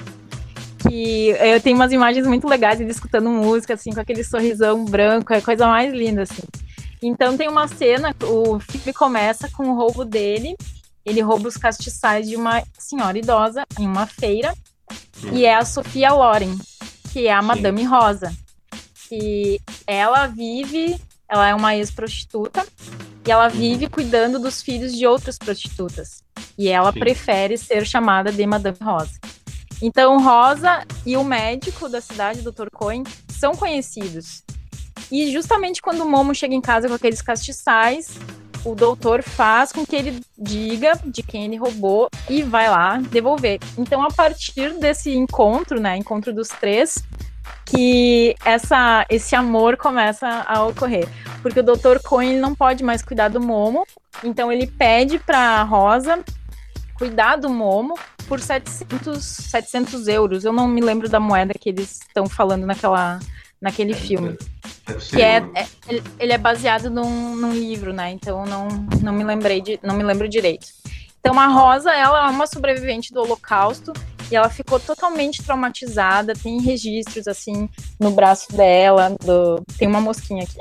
[0.78, 5.32] Que eu tenho umas imagens muito legais ele escutando música, assim, com aquele sorrisão branco,
[5.32, 6.42] é a coisa mais linda, assim.
[7.02, 10.56] Então tem uma cena, o filme começa com o roubo dele,
[11.04, 14.54] ele rouba os castiçais de uma senhora idosa em uma feira,
[15.32, 16.56] e é a Sofia Loren,
[17.12, 18.32] que é a Madame Rosa.
[19.08, 21.00] Que ela vive
[21.32, 22.66] ela é uma ex-prostituta
[23.26, 26.22] e ela vive cuidando dos filhos de outras prostitutas.
[26.58, 26.98] E ela Sim.
[26.98, 29.18] prefere ser chamada de Madame Rosa.
[29.80, 32.68] Então, Rosa e o médico da cidade, Dr.
[32.70, 34.44] Cohen, são conhecidos.
[35.10, 38.18] E justamente quando o Momo chega em casa com aqueles castiçais,
[38.62, 43.58] o doutor faz com que ele diga de quem ele roubou e vai lá devolver.
[43.78, 47.02] Então, a partir desse encontro, né, encontro dos três,
[47.64, 51.08] que essa, esse amor começa a ocorrer.
[51.40, 51.98] Porque o Dr.
[52.02, 53.86] Cohen não pode mais cuidar do Momo,
[54.22, 56.22] então ele pede para Rosa
[56.94, 57.94] cuidar do Momo
[58.28, 60.44] por 700, 700 euros.
[60.44, 63.18] Eu não me lembro da moeda que eles estão falando naquela,
[63.60, 64.38] naquele filme.
[65.10, 65.66] Que é, é,
[66.18, 68.10] ele é baseado num, num livro, né?
[68.10, 68.68] Então não,
[69.02, 70.66] não me lembrei de, não me lembro direito.
[71.18, 73.92] Então a Rosa, ela é uma sobrevivente do Holocausto
[74.32, 76.32] e ela ficou totalmente traumatizada.
[76.32, 77.68] Tem registros assim
[78.00, 79.62] no braço dela, do...
[79.76, 80.56] tem uma mosquinha aqui.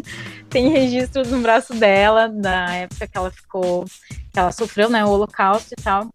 [0.50, 3.84] tem registros no braço dela da época que ela ficou,
[4.32, 6.10] que ela sofreu, né, o Holocausto e tal.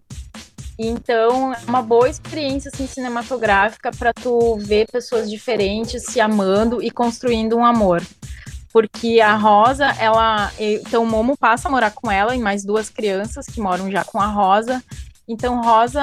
[0.78, 6.90] Então, é uma boa experiência assim, cinematográfica para tu ver pessoas diferentes se amando e
[6.90, 8.02] construindo um amor.
[8.72, 10.52] Porque a Rosa, ela.
[10.60, 14.06] Então, o Momo passa a morar com ela e mais duas crianças que moram já
[14.06, 14.82] com a Rosa.
[15.30, 16.02] Então, Rosa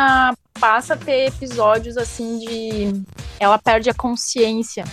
[0.60, 3.02] passa a ter episódios assim de.
[3.40, 4.84] Ela perde a consciência.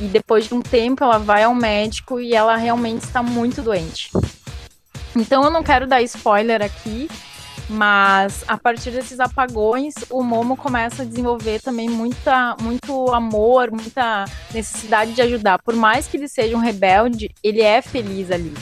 [0.00, 4.10] E depois de um tempo, ela vai ao médico e ela realmente está muito doente.
[5.14, 7.08] Então, eu não quero dar spoiler aqui,
[7.68, 14.24] mas a partir desses apagões, o Momo começa a desenvolver também muita, muito amor, muita
[14.52, 15.60] necessidade de ajudar.
[15.62, 18.52] Por mais que ele seja um rebelde, ele é feliz ali.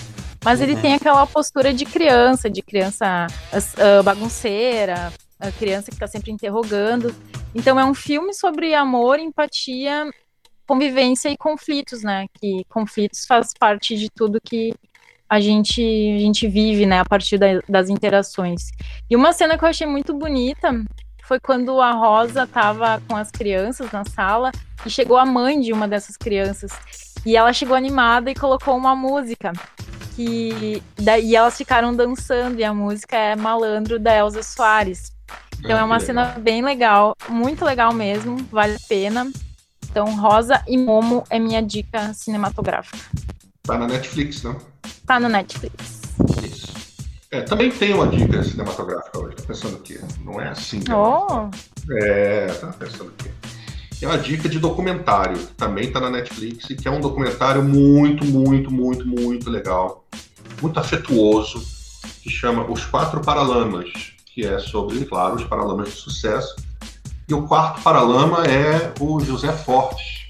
[0.47, 0.81] Mas ele uhum.
[0.81, 7.13] tem aquela postura de criança, de criança uh, bagunceira, a criança que está sempre interrogando.
[7.53, 10.09] Então é um filme sobre amor, empatia,
[10.65, 12.27] convivência e conflitos, né?
[12.35, 14.73] Que conflitos faz parte de tudo que
[15.29, 17.01] a gente a gente vive, né?
[17.01, 18.71] A partir da, das interações.
[19.11, 20.71] E uma cena que eu achei muito bonita
[21.25, 24.53] foi quando a Rosa estava com as crianças na sala
[24.87, 26.71] e chegou a mãe de uma dessas crianças
[27.27, 29.53] e ela chegou animada e colocou uma música
[30.17, 35.13] que daí elas ficaram dançando e a música é Malandro da Elza Soares.
[35.59, 39.31] Então ah, é uma cena bem legal, muito legal mesmo, vale a pena.
[39.91, 42.99] Então Rosa e Momo é minha dica cinematográfica.
[43.63, 44.59] Tá na Netflix, não?
[45.07, 46.03] Tá no Netflix.
[46.43, 46.73] Isso.
[47.31, 49.37] É, também tem uma dica cinematográfica hoje.
[49.37, 50.81] Tô pensando que não é assim.
[50.91, 51.51] Oh.
[51.93, 53.13] É, tá pensando
[54.05, 57.63] é uma dica de documentário, que também está na Netflix, e que é um documentário
[57.63, 60.05] muito, muito, muito, muito legal,
[60.61, 61.65] muito afetuoso,
[62.23, 66.57] que chama Os Quatro Paralamas, que é sobre, claro, os paralamas de sucesso.
[67.29, 70.27] E o quarto paralama é o José Fortes,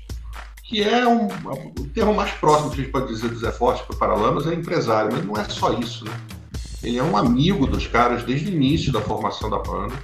[0.63, 3.85] que é um, o termo mais próximo que a gente pode dizer do José Fortes
[3.85, 6.13] para Paralamas é empresário, mas não é só isso, né?
[6.83, 9.95] Ele é um amigo dos caras desde o início da formação da banda.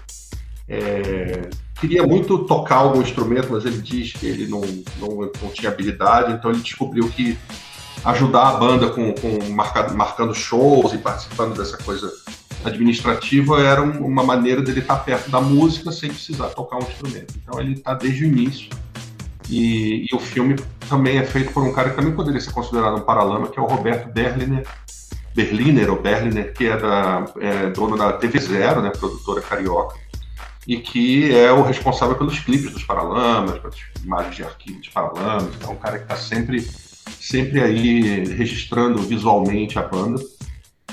[0.68, 1.49] É,
[1.83, 4.61] queria muito tocar algum instrumento, mas ele diz que ele não,
[5.01, 7.37] não, não tinha habilidade, então ele descobriu que
[8.05, 12.09] ajudar a banda com, com marcado, marcando shows e participando dessa coisa
[12.64, 17.35] administrativa era uma maneira dele estar perto da música sem precisar tocar um instrumento.
[17.37, 18.70] Então ele está desde o início
[19.51, 20.55] e, e, o filme
[20.89, 23.62] também é feito por um cara que também poderia ser considerado um paralama, que é
[23.62, 24.64] o Roberto Berliner,
[25.35, 29.97] Berliner ou Berliner, que é, da, é dono da TV Zero, né, produtora carioca,
[30.67, 35.51] e que é o responsável pelos clipes dos Paralamas, pelas imagens de arquivo dos Paralamas.
[35.61, 36.61] É um cara que está sempre,
[37.21, 40.23] sempre aí registrando visualmente a banda.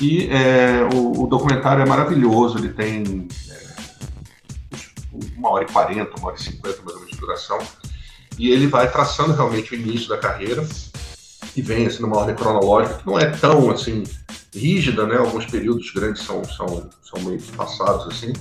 [0.02, 6.30] E é, o, o, documentário é maravilhoso, ele tem é, uma hora e quarenta, uma
[6.30, 7.60] hora e cinquenta mais ou menos de duração,
[8.38, 10.66] e ele vai traçando realmente o início da carreira,
[11.54, 14.04] e vem assim, numa ordem cronológica que não é tão assim
[14.54, 15.18] rígida, né?
[15.18, 18.32] Alguns períodos grandes são, são, são meio passados assim,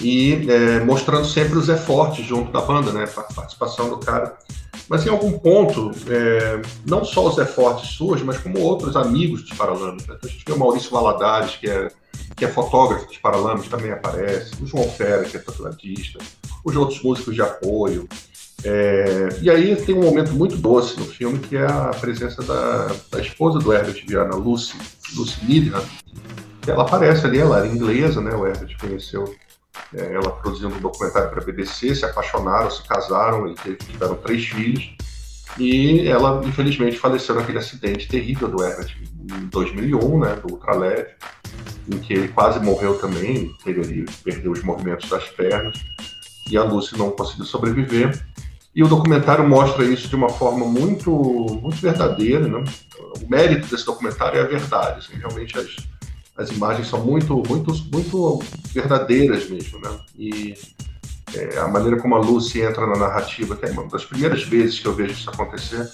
[0.00, 3.04] e é, mostrando sempre os fortes junto da banda, né?
[3.04, 4.36] A participação do cara.
[4.88, 9.52] Mas em algum ponto, é, não só os fortes suas, mas como outros amigos dos
[9.52, 10.06] Paralamas.
[10.06, 10.14] Né?
[10.16, 11.88] Então, a gente vê o Maurício Valadares, que é,
[12.34, 16.18] que é fotógrafo dos Paralamas, também aparece, o João Fera, que é tatuadista,
[16.64, 18.08] os outros músicos de apoio.
[18.64, 22.90] É, e aí tem um momento muito doce no filme, que é a presença da,
[23.10, 24.74] da esposa do Herbert Viana, Lucy,
[25.14, 25.82] Lucy Midham,
[26.62, 28.34] que ela aparece ali, ela era inglesa, né?
[28.34, 29.47] O Herbert conheceu é,
[29.94, 34.96] ela produzindo um documentário para a BBC, se apaixonaram, se casaram, eles tiveram três filhos.
[35.58, 38.96] E ela, infelizmente, faleceu naquele acidente terrível do Herbert
[39.32, 41.08] em 2001, né, do ultraleve,
[41.88, 45.78] em que ele quase morreu também, ele perdeu os movimentos das pernas,
[46.50, 48.22] e a Lucy não conseguiu sobreviver.
[48.74, 52.46] E o documentário mostra isso de uma forma muito, muito verdadeira.
[52.46, 52.64] Né?
[53.20, 54.98] O mérito desse documentário é a verdade.
[55.00, 55.76] Assim, realmente as,
[56.38, 58.38] as imagens são muito, muito, muito
[58.72, 59.90] verdadeiras mesmo, né?
[60.16, 60.54] E
[61.34, 64.78] é, a maneira como a Lucy entra na narrativa, que é uma das primeiras vezes
[64.78, 65.86] que eu vejo isso acontecer,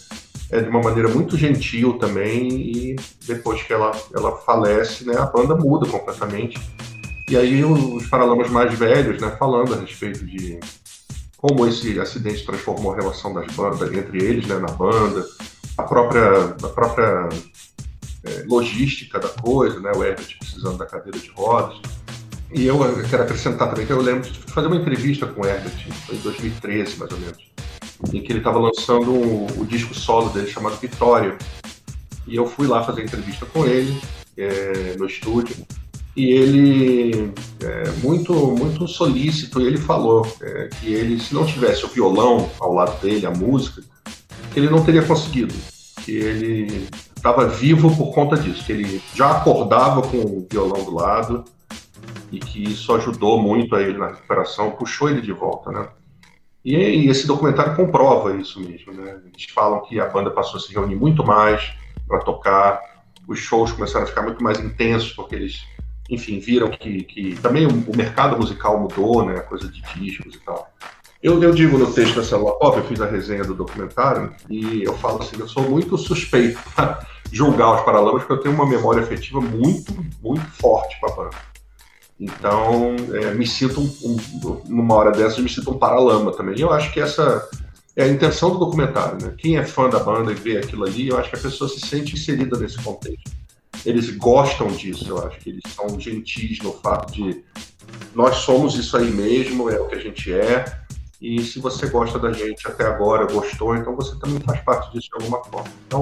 [0.51, 5.25] é de uma maneira muito gentil também, e depois que ela, ela falece, né, a
[5.25, 6.61] banda muda completamente.
[7.29, 10.61] E aí os Paralamas mais velhos, né, falando a respeito de
[11.39, 15.25] como esse acidente transformou a relação das bandas entre eles, né, na banda,
[15.77, 17.29] a própria, a própria
[18.25, 19.93] é, logística da coisa, né?
[19.95, 21.79] O Herbert precisando da cadeira de rodas.
[22.53, 22.79] E eu
[23.11, 25.75] quero acrescentar também que eu lembro de fazer uma entrevista com o Herbert,
[26.07, 27.39] foi em 2013 mais ou menos,
[28.13, 31.37] em que ele estava lançando o, o, disco solo dele chamado Vitória.
[32.27, 34.01] E eu fui lá fazer entrevista com ele
[34.37, 35.57] é, no estúdio
[36.17, 41.89] e ele é, muito muito solícito ele falou é, que ele se não tivesse o
[41.89, 43.83] violão ao lado dele a música
[44.55, 45.53] ele não teria conseguido
[46.05, 46.89] que ele
[47.25, 51.43] estava vivo por conta disso, que ele já acordava com o violão do lado
[52.31, 55.89] e que isso ajudou muito a ele na recuperação, puxou ele de volta, né?
[56.63, 59.19] E, e esse documentário comprova isso mesmo, né?
[59.25, 61.73] Eles falam que a banda passou a se reunir muito mais
[62.07, 62.79] para tocar,
[63.27, 65.65] os shows começaram a ficar muito mais intensos porque eles,
[66.11, 69.39] enfim, viram que, que também o, o mercado musical mudou, né?
[69.39, 70.71] A coisa de discos e tal.
[71.23, 74.83] Eu, eu digo no texto da Célula Pop, eu fiz a resenha do documentário, e
[74.83, 78.67] eu falo assim, eu sou muito suspeito para julgar os Paralamas, porque eu tenho uma
[78.67, 81.37] memória afetiva muito, muito forte para a banda.
[82.21, 86.57] Então, é, me sinto, um, um, numa hora dessas, me sinto um paralama também.
[86.57, 87.49] E eu acho que essa
[87.97, 89.35] é a intenção do documentário, né?
[89.37, 91.81] Quem é fã da banda e vê aquilo ali, eu acho que a pessoa se
[91.81, 93.33] sente inserida nesse contexto.
[93.85, 97.43] Eles gostam disso, eu acho que eles são gentis no fato de
[98.15, 100.65] nós somos isso aí mesmo, é o que a gente é,
[101.21, 105.09] e se você gosta da gente até agora, gostou, então você também faz parte disso
[105.09, 105.69] de alguma forma.
[105.87, 106.01] Então,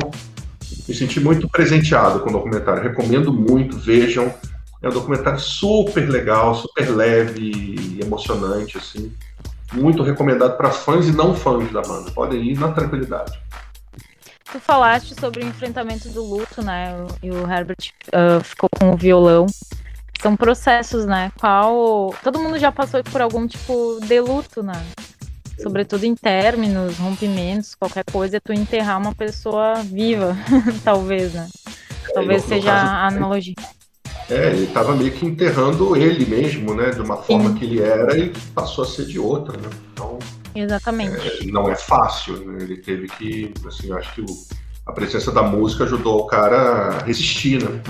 [0.89, 2.83] me senti muito presenteado com o documentário.
[2.83, 4.33] Recomendo muito, vejam.
[4.83, 9.13] É um documentário super legal, super leve e emocionante, assim.
[9.73, 12.11] Muito recomendado para fãs e não fãs da banda.
[12.11, 13.33] Podem ir na tranquilidade.
[14.53, 16.95] Tu falaste sobre o enfrentamento do luto, né?
[17.23, 19.47] E o Herbert uh, ficou com o violão.
[20.21, 21.33] São processos, né?
[21.41, 22.15] Qual.
[22.23, 24.85] Todo mundo já passou por algum tipo de luto, né?
[25.61, 30.37] Sobretudo em términos, rompimentos, qualquer coisa, é tu enterrar uma pessoa viva,
[30.85, 31.49] talvez, né?
[32.15, 33.55] Talvez é, seja a analogia.
[34.31, 36.91] É, ele estava meio que enterrando ele mesmo, né?
[36.91, 37.55] De uma forma Sim.
[37.57, 39.69] que ele era e passou a ser de outra, né?
[39.93, 40.19] Então,
[40.55, 41.43] Exatamente.
[41.43, 42.63] É, não é fácil, né?
[42.63, 44.27] Ele teve que, assim, eu acho que o,
[44.87, 47.81] a presença da música ajudou o cara a resistir, né?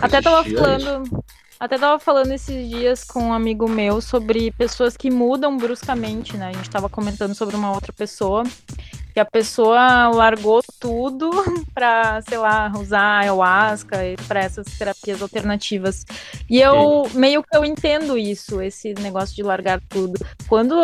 [0.00, 1.24] A Até tava falando
[1.58, 6.48] até tava falando esses dias com um amigo meu sobre pessoas que mudam bruscamente, né?
[6.48, 8.44] A gente tava comentando sobre uma outra pessoa
[9.16, 11.30] que a pessoa largou tudo
[11.72, 16.04] para, sei lá, usar ayahuasca e para essas terapias alternativas.
[16.50, 17.18] E eu Sim.
[17.18, 20.20] meio que eu entendo isso, esse negócio de largar tudo.
[20.46, 20.76] Quando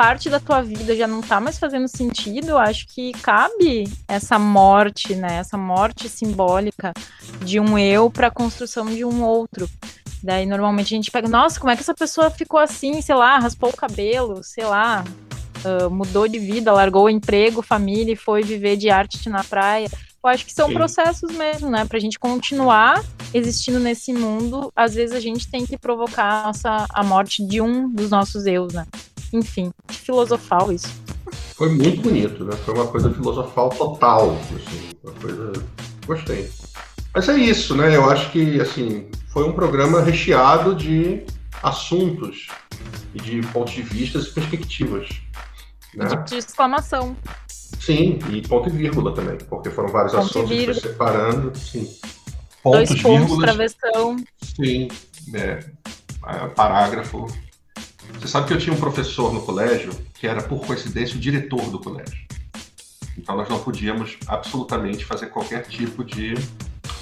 [0.00, 4.38] parte da tua vida já não tá mais fazendo sentido, eu acho que cabe essa
[4.38, 5.36] morte, né?
[5.36, 6.94] Essa morte simbólica
[7.44, 9.68] de um eu para a construção de um outro.
[10.22, 13.38] Daí normalmente a gente pega, nossa, como é que essa pessoa ficou assim, sei lá,
[13.38, 15.04] raspou o cabelo, sei lá,
[15.66, 19.90] uh, mudou de vida, largou o emprego, família e foi viver de arte na praia.
[20.24, 20.74] Eu acho que são Sim.
[20.74, 21.84] processos mesmo, né?
[21.84, 26.86] Pra gente continuar existindo nesse mundo, às vezes a gente tem que provocar a, nossa,
[26.88, 28.86] a morte de um dos nossos eus, né?
[29.32, 30.88] Enfim, filosofal isso.
[31.54, 32.52] Foi muito bonito, né?
[32.64, 35.52] Foi uma coisa filosofal total, assim, uma coisa...
[36.06, 36.50] Gostei.
[37.14, 37.94] Mas é isso, né?
[37.94, 41.24] Eu acho que, assim, foi um programa recheado de
[41.62, 42.48] assuntos
[43.14, 45.08] e de pontos de vista e perspectivas,
[45.94, 46.06] né?
[46.26, 47.16] De, exclamação.
[47.80, 51.88] Sim, e ponto e vírgula também, porque foram vários Ponto assuntos que separando, sim.
[52.62, 54.16] Dois Pontos, pontos, vírgulas, travessão.
[54.42, 54.88] sim,
[55.34, 55.64] é,
[56.26, 57.26] é, parágrafo.
[58.18, 61.70] Você sabe que eu tinha um professor no colégio que era, por coincidência, o diretor
[61.70, 62.26] do colégio.
[63.16, 66.34] Então nós não podíamos absolutamente fazer qualquer tipo de,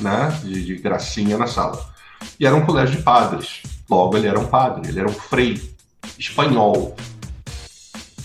[0.01, 1.93] né, de, de gracinha na sala.
[2.39, 3.63] E era um colégio de padres.
[3.89, 5.75] Logo, ele era um padre, ele era um frei
[6.19, 6.97] espanhol.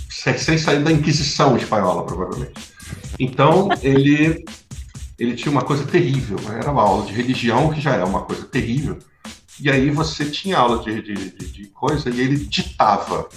[0.10, 2.54] Sem, sair da Inquisição espanhola, provavelmente.
[3.20, 4.46] Então, ele,
[5.20, 6.38] ele tinha uma coisa terrível.
[6.50, 9.00] Era uma aula de religião, que já é uma coisa terrível.
[9.64, 13.30] E aí você tinha aula de, de, de, coisa e ele ditava.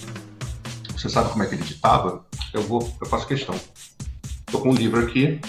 [0.90, 2.26] Você sabe como é que ele ditava?
[2.52, 3.54] Eu vou, eu faço questão.
[4.44, 5.40] Estou com um livro aqui.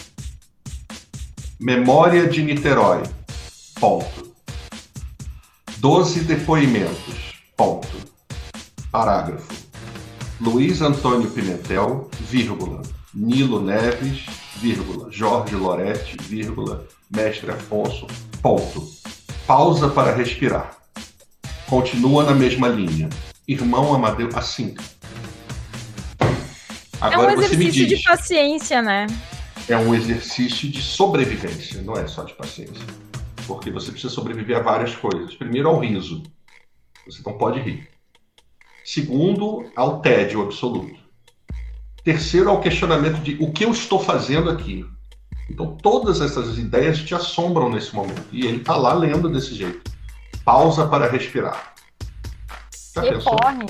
[1.59, 3.01] Memória de Niterói.
[3.79, 4.35] Ponto.
[5.77, 7.33] Doze depoimentos.
[7.55, 7.97] Ponto.
[8.91, 9.51] Parágrafo.
[10.39, 12.83] Luiz Antônio Pimentel, vírgula.
[13.11, 15.11] Nilo Neves, vírgula.
[15.11, 16.85] Jorge Loretti, vírgula.
[17.09, 18.05] Mestre Afonso,
[18.43, 18.96] ponto.
[19.47, 20.77] Pausa para respirar.
[21.67, 23.09] Continua na mesma linha.
[23.47, 24.75] Irmão Amadeu, assim.
[26.99, 29.07] Agora é um exercício diz de paciência, né?
[29.69, 32.85] é um exercício de sobrevivência, não é só de paciência.
[33.45, 35.35] Porque você precisa sobreviver a várias coisas.
[35.35, 36.23] Primeiro, ao riso.
[37.05, 37.87] Você não pode rir.
[38.83, 40.97] Segundo, ao tédio absoluto.
[42.03, 44.85] Terceiro, ao questionamento de o que eu estou fazendo aqui.
[45.49, 48.23] Então, todas essas ideias te assombram nesse momento.
[48.31, 49.91] E ele está lá lendo desse jeito.
[50.43, 51.73] Pausa para respirar.
[52.95, 53.33] Já pensou?
[53.35, 53.65] Recorre.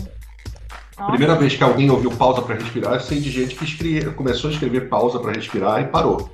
[0.97, 1.11] Nossa.
[1.11, 4.49] Primeira vez que alguém ouviu pausa para respirar, eu sei de gente que escreve- começou
[4.49, 6.31] a escrever pausa para respirar e parou.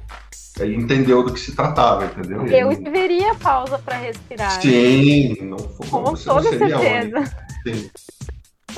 [0.60, 2.46] Aí entendeu do que se tratava, entendeu?
[2.48, 4.62] Eu escreveria pausa para respirar.
[4.62, 5.88] Sim, não foi.
[5.88, 7.38] Com toda a certeza.
[7.68, 7.90] Sim.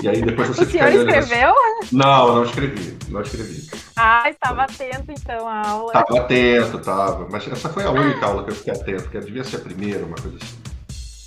[0.02, 1.54] E aí depois O você senhor ficaria olhando assim, escreveu?
[1.92, 3.70] Não, não escrevi, não escrevi.
[3.96, 5.94] Ah, estava atento então à aula.
[5.94, 7.28] Tava atento, tava.
[7.30, 10.06] Mas essa foi a única aula que eu fiquei atento, que devia ser a primeira,
[10.06, 10.56] uma coisa assim.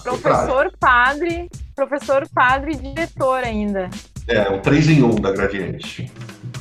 [0.02, 3.90] Professor, padre, professor, padre e diretor ainda.
[4.26, 6.10] É, um 3 em 1 da Gradiente.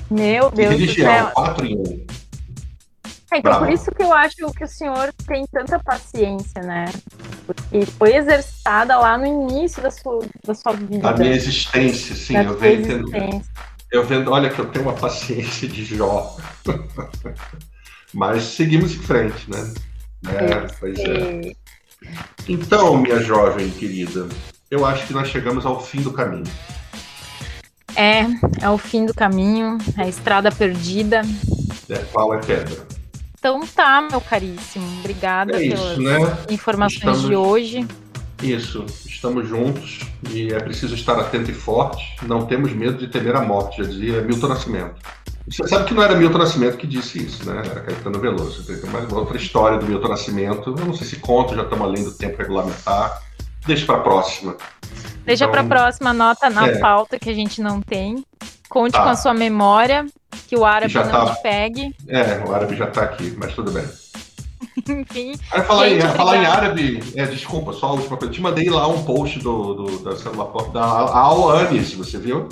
[0.10, 1.32] Meu E Deus do religião, céu.
[1.34, 2.06] 4 em 1.
[3.32, 3.66] É, então, Bravo.
[3.66, 6.86] por isso que eu acho que o senhor tem tanta paciência, né?
[7.46, 11.00] Porque foi exercitada lá no início da sua, da sua vida.
[11.00, 13.12] Da minha existência, sim, da eu venho tendo.
[13.92, 16.36] Eu vendo, olha que eu tenho uma paciência de Jó.
[18.14, 19.74] Mas seguimos em frente, né?
[20.30, 21.42] É, pois é.
[21.42, 21.58] E-
[22.48, 24.28] Então, minha jovem querida,
[24.72, 26.46] eu acho que nós chegamos ao fim do caminho.
[27.96, 28.22] É,
[28.62, 31.24] é o fim do caminho, é a estrada perdida.
[31.90, 31.98] Né?
[32.12, 32.97] Qual é pedra?
[33.40, 34.86] Então tá, meu caríssimo.
[35.00, 36.38] Obrigada É isso, pelas né?
[36.50, 37.88] informações Estamos- de hoje.
[38.42, 42.04] Isso, estamos juntos e é preciso estar atento e forte.
[42.24, 44.96] Não temos medo de temer a morte, já dizia Milton Nascimento.
[45.48, 47.64] Você sabe que não era Milton Nascimento que disse isso, né?
[47.66, 48.64] Era Caetano Veloso.
[48.66, 50.76] Tem mais uma outra história do Milton Nascimento.
[50.78, 53.22] Eu não sei se conta, já estamos além do tempo regulamentar.
[53.66, 54.56] Deixa para a próxima.
[55.26, 56.78] Deixa Então, pra próxima nota na é.
[56.80, 58.24] pauta que a gente não tem.
[58.70, 59.04] Conte Tá.
[59.04, 60.06] com a sua memória,
[60.48, 61.36] que o árabe Já não tá.
[61.36, 61.96] te pegue.
[62.08, 63.86] É, o árabe já está aqui, mas tudo bem.
[64.90, 68.34] Enfim, Aí, falar, em, Gente, falar em árabe, é, desculpa, só a última coisa.
[68.34, 72.48] Te mandei lá um post do, do- da celular pop da Al Anis, você viu?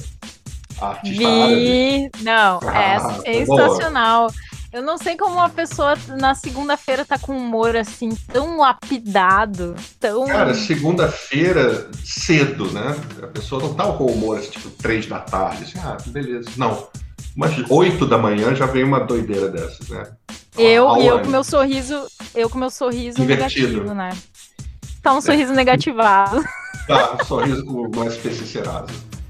[0.81, 1.55] A artista árabe.
[1.55, 2.11] vi.
[2.21, 4.31] Não, é Ah, sensacional.
[4.73, 9.73] Eu não sei como uma pessoa na segunda-feira tá com um humor assim tão lapidado,
[10.01, 10.25] tão.
[10.27, 12.93] Cara, segunda-feira, cedo, né?
[13.23, 15.63] A pessoa não tava com humor, assim, tipo, três da tarde.
[15.63, 16.49] Assim, ah, beleza.
[16.57, 16.87] Não.
[17.35, 20.11] Umas oito da manhã já veio uma doideira dessas, né?
[20.57, 23.67] eu e eu com meu sorriso, eu com meu sorriso Invertido.
[23.83, 24.17] negativo, né?
[25.03, 26.43] Tá um sorriso negativado.
[26.87, 28.87] Tá, um sorriso com o SPC Serasa.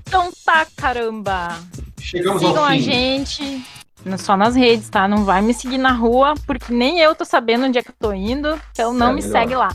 [0.08, 1.58] Então tá, caramba.
[2.00, 2.82] Chegamos Sigam ao a fim.
[2.82, 3.66] gente
[4.06, 5.08] não- só nas redes, tá?
[5.08, 7.96] Não vai me seguir na rua, porque nem eu tô sabendo onde é que eu
[8.00, 8.60] tô indo.
[8.72, 9.32] Então não É, me melhor.
[9.32, 9.70] segue lá.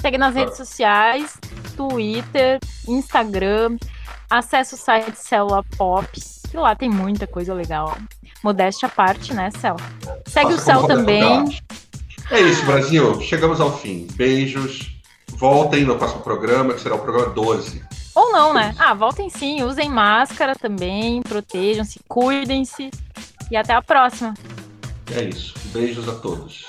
[0.00, 0.40] Segue nas Tá.
[0.40, 1.38] redes sociais,
[1.76, 2.58] Twitter,
[2.88, 3.76] Instagram.
[4.28, 6.08] Acesse o site Célula Pop,
[6.56, 7.98] que lá tem muita coisa legal.
[8.42, 9.76] Modéstia à parte, né, Céu?
[10.26, 11.60] Segue o como Roberto também.
[12.30, 13.20] É isso, Brasil.
[13.20, 14.06] Chegamos ao fim.
[14.14, 14.96] Beijos.
[15.28, 17.84] Voltem no próximo programa, que será o programa 12.
[18.14, 18.74] Ou não, né?
[18.78, 22.90] Ah, voltem sim, usem máscara também, protejam-se, cuidem-se
[23.50, 24.32] e até a próxima.
[25.14, 25.54] É isso.
[25.74, 26.64] Beijos a todos.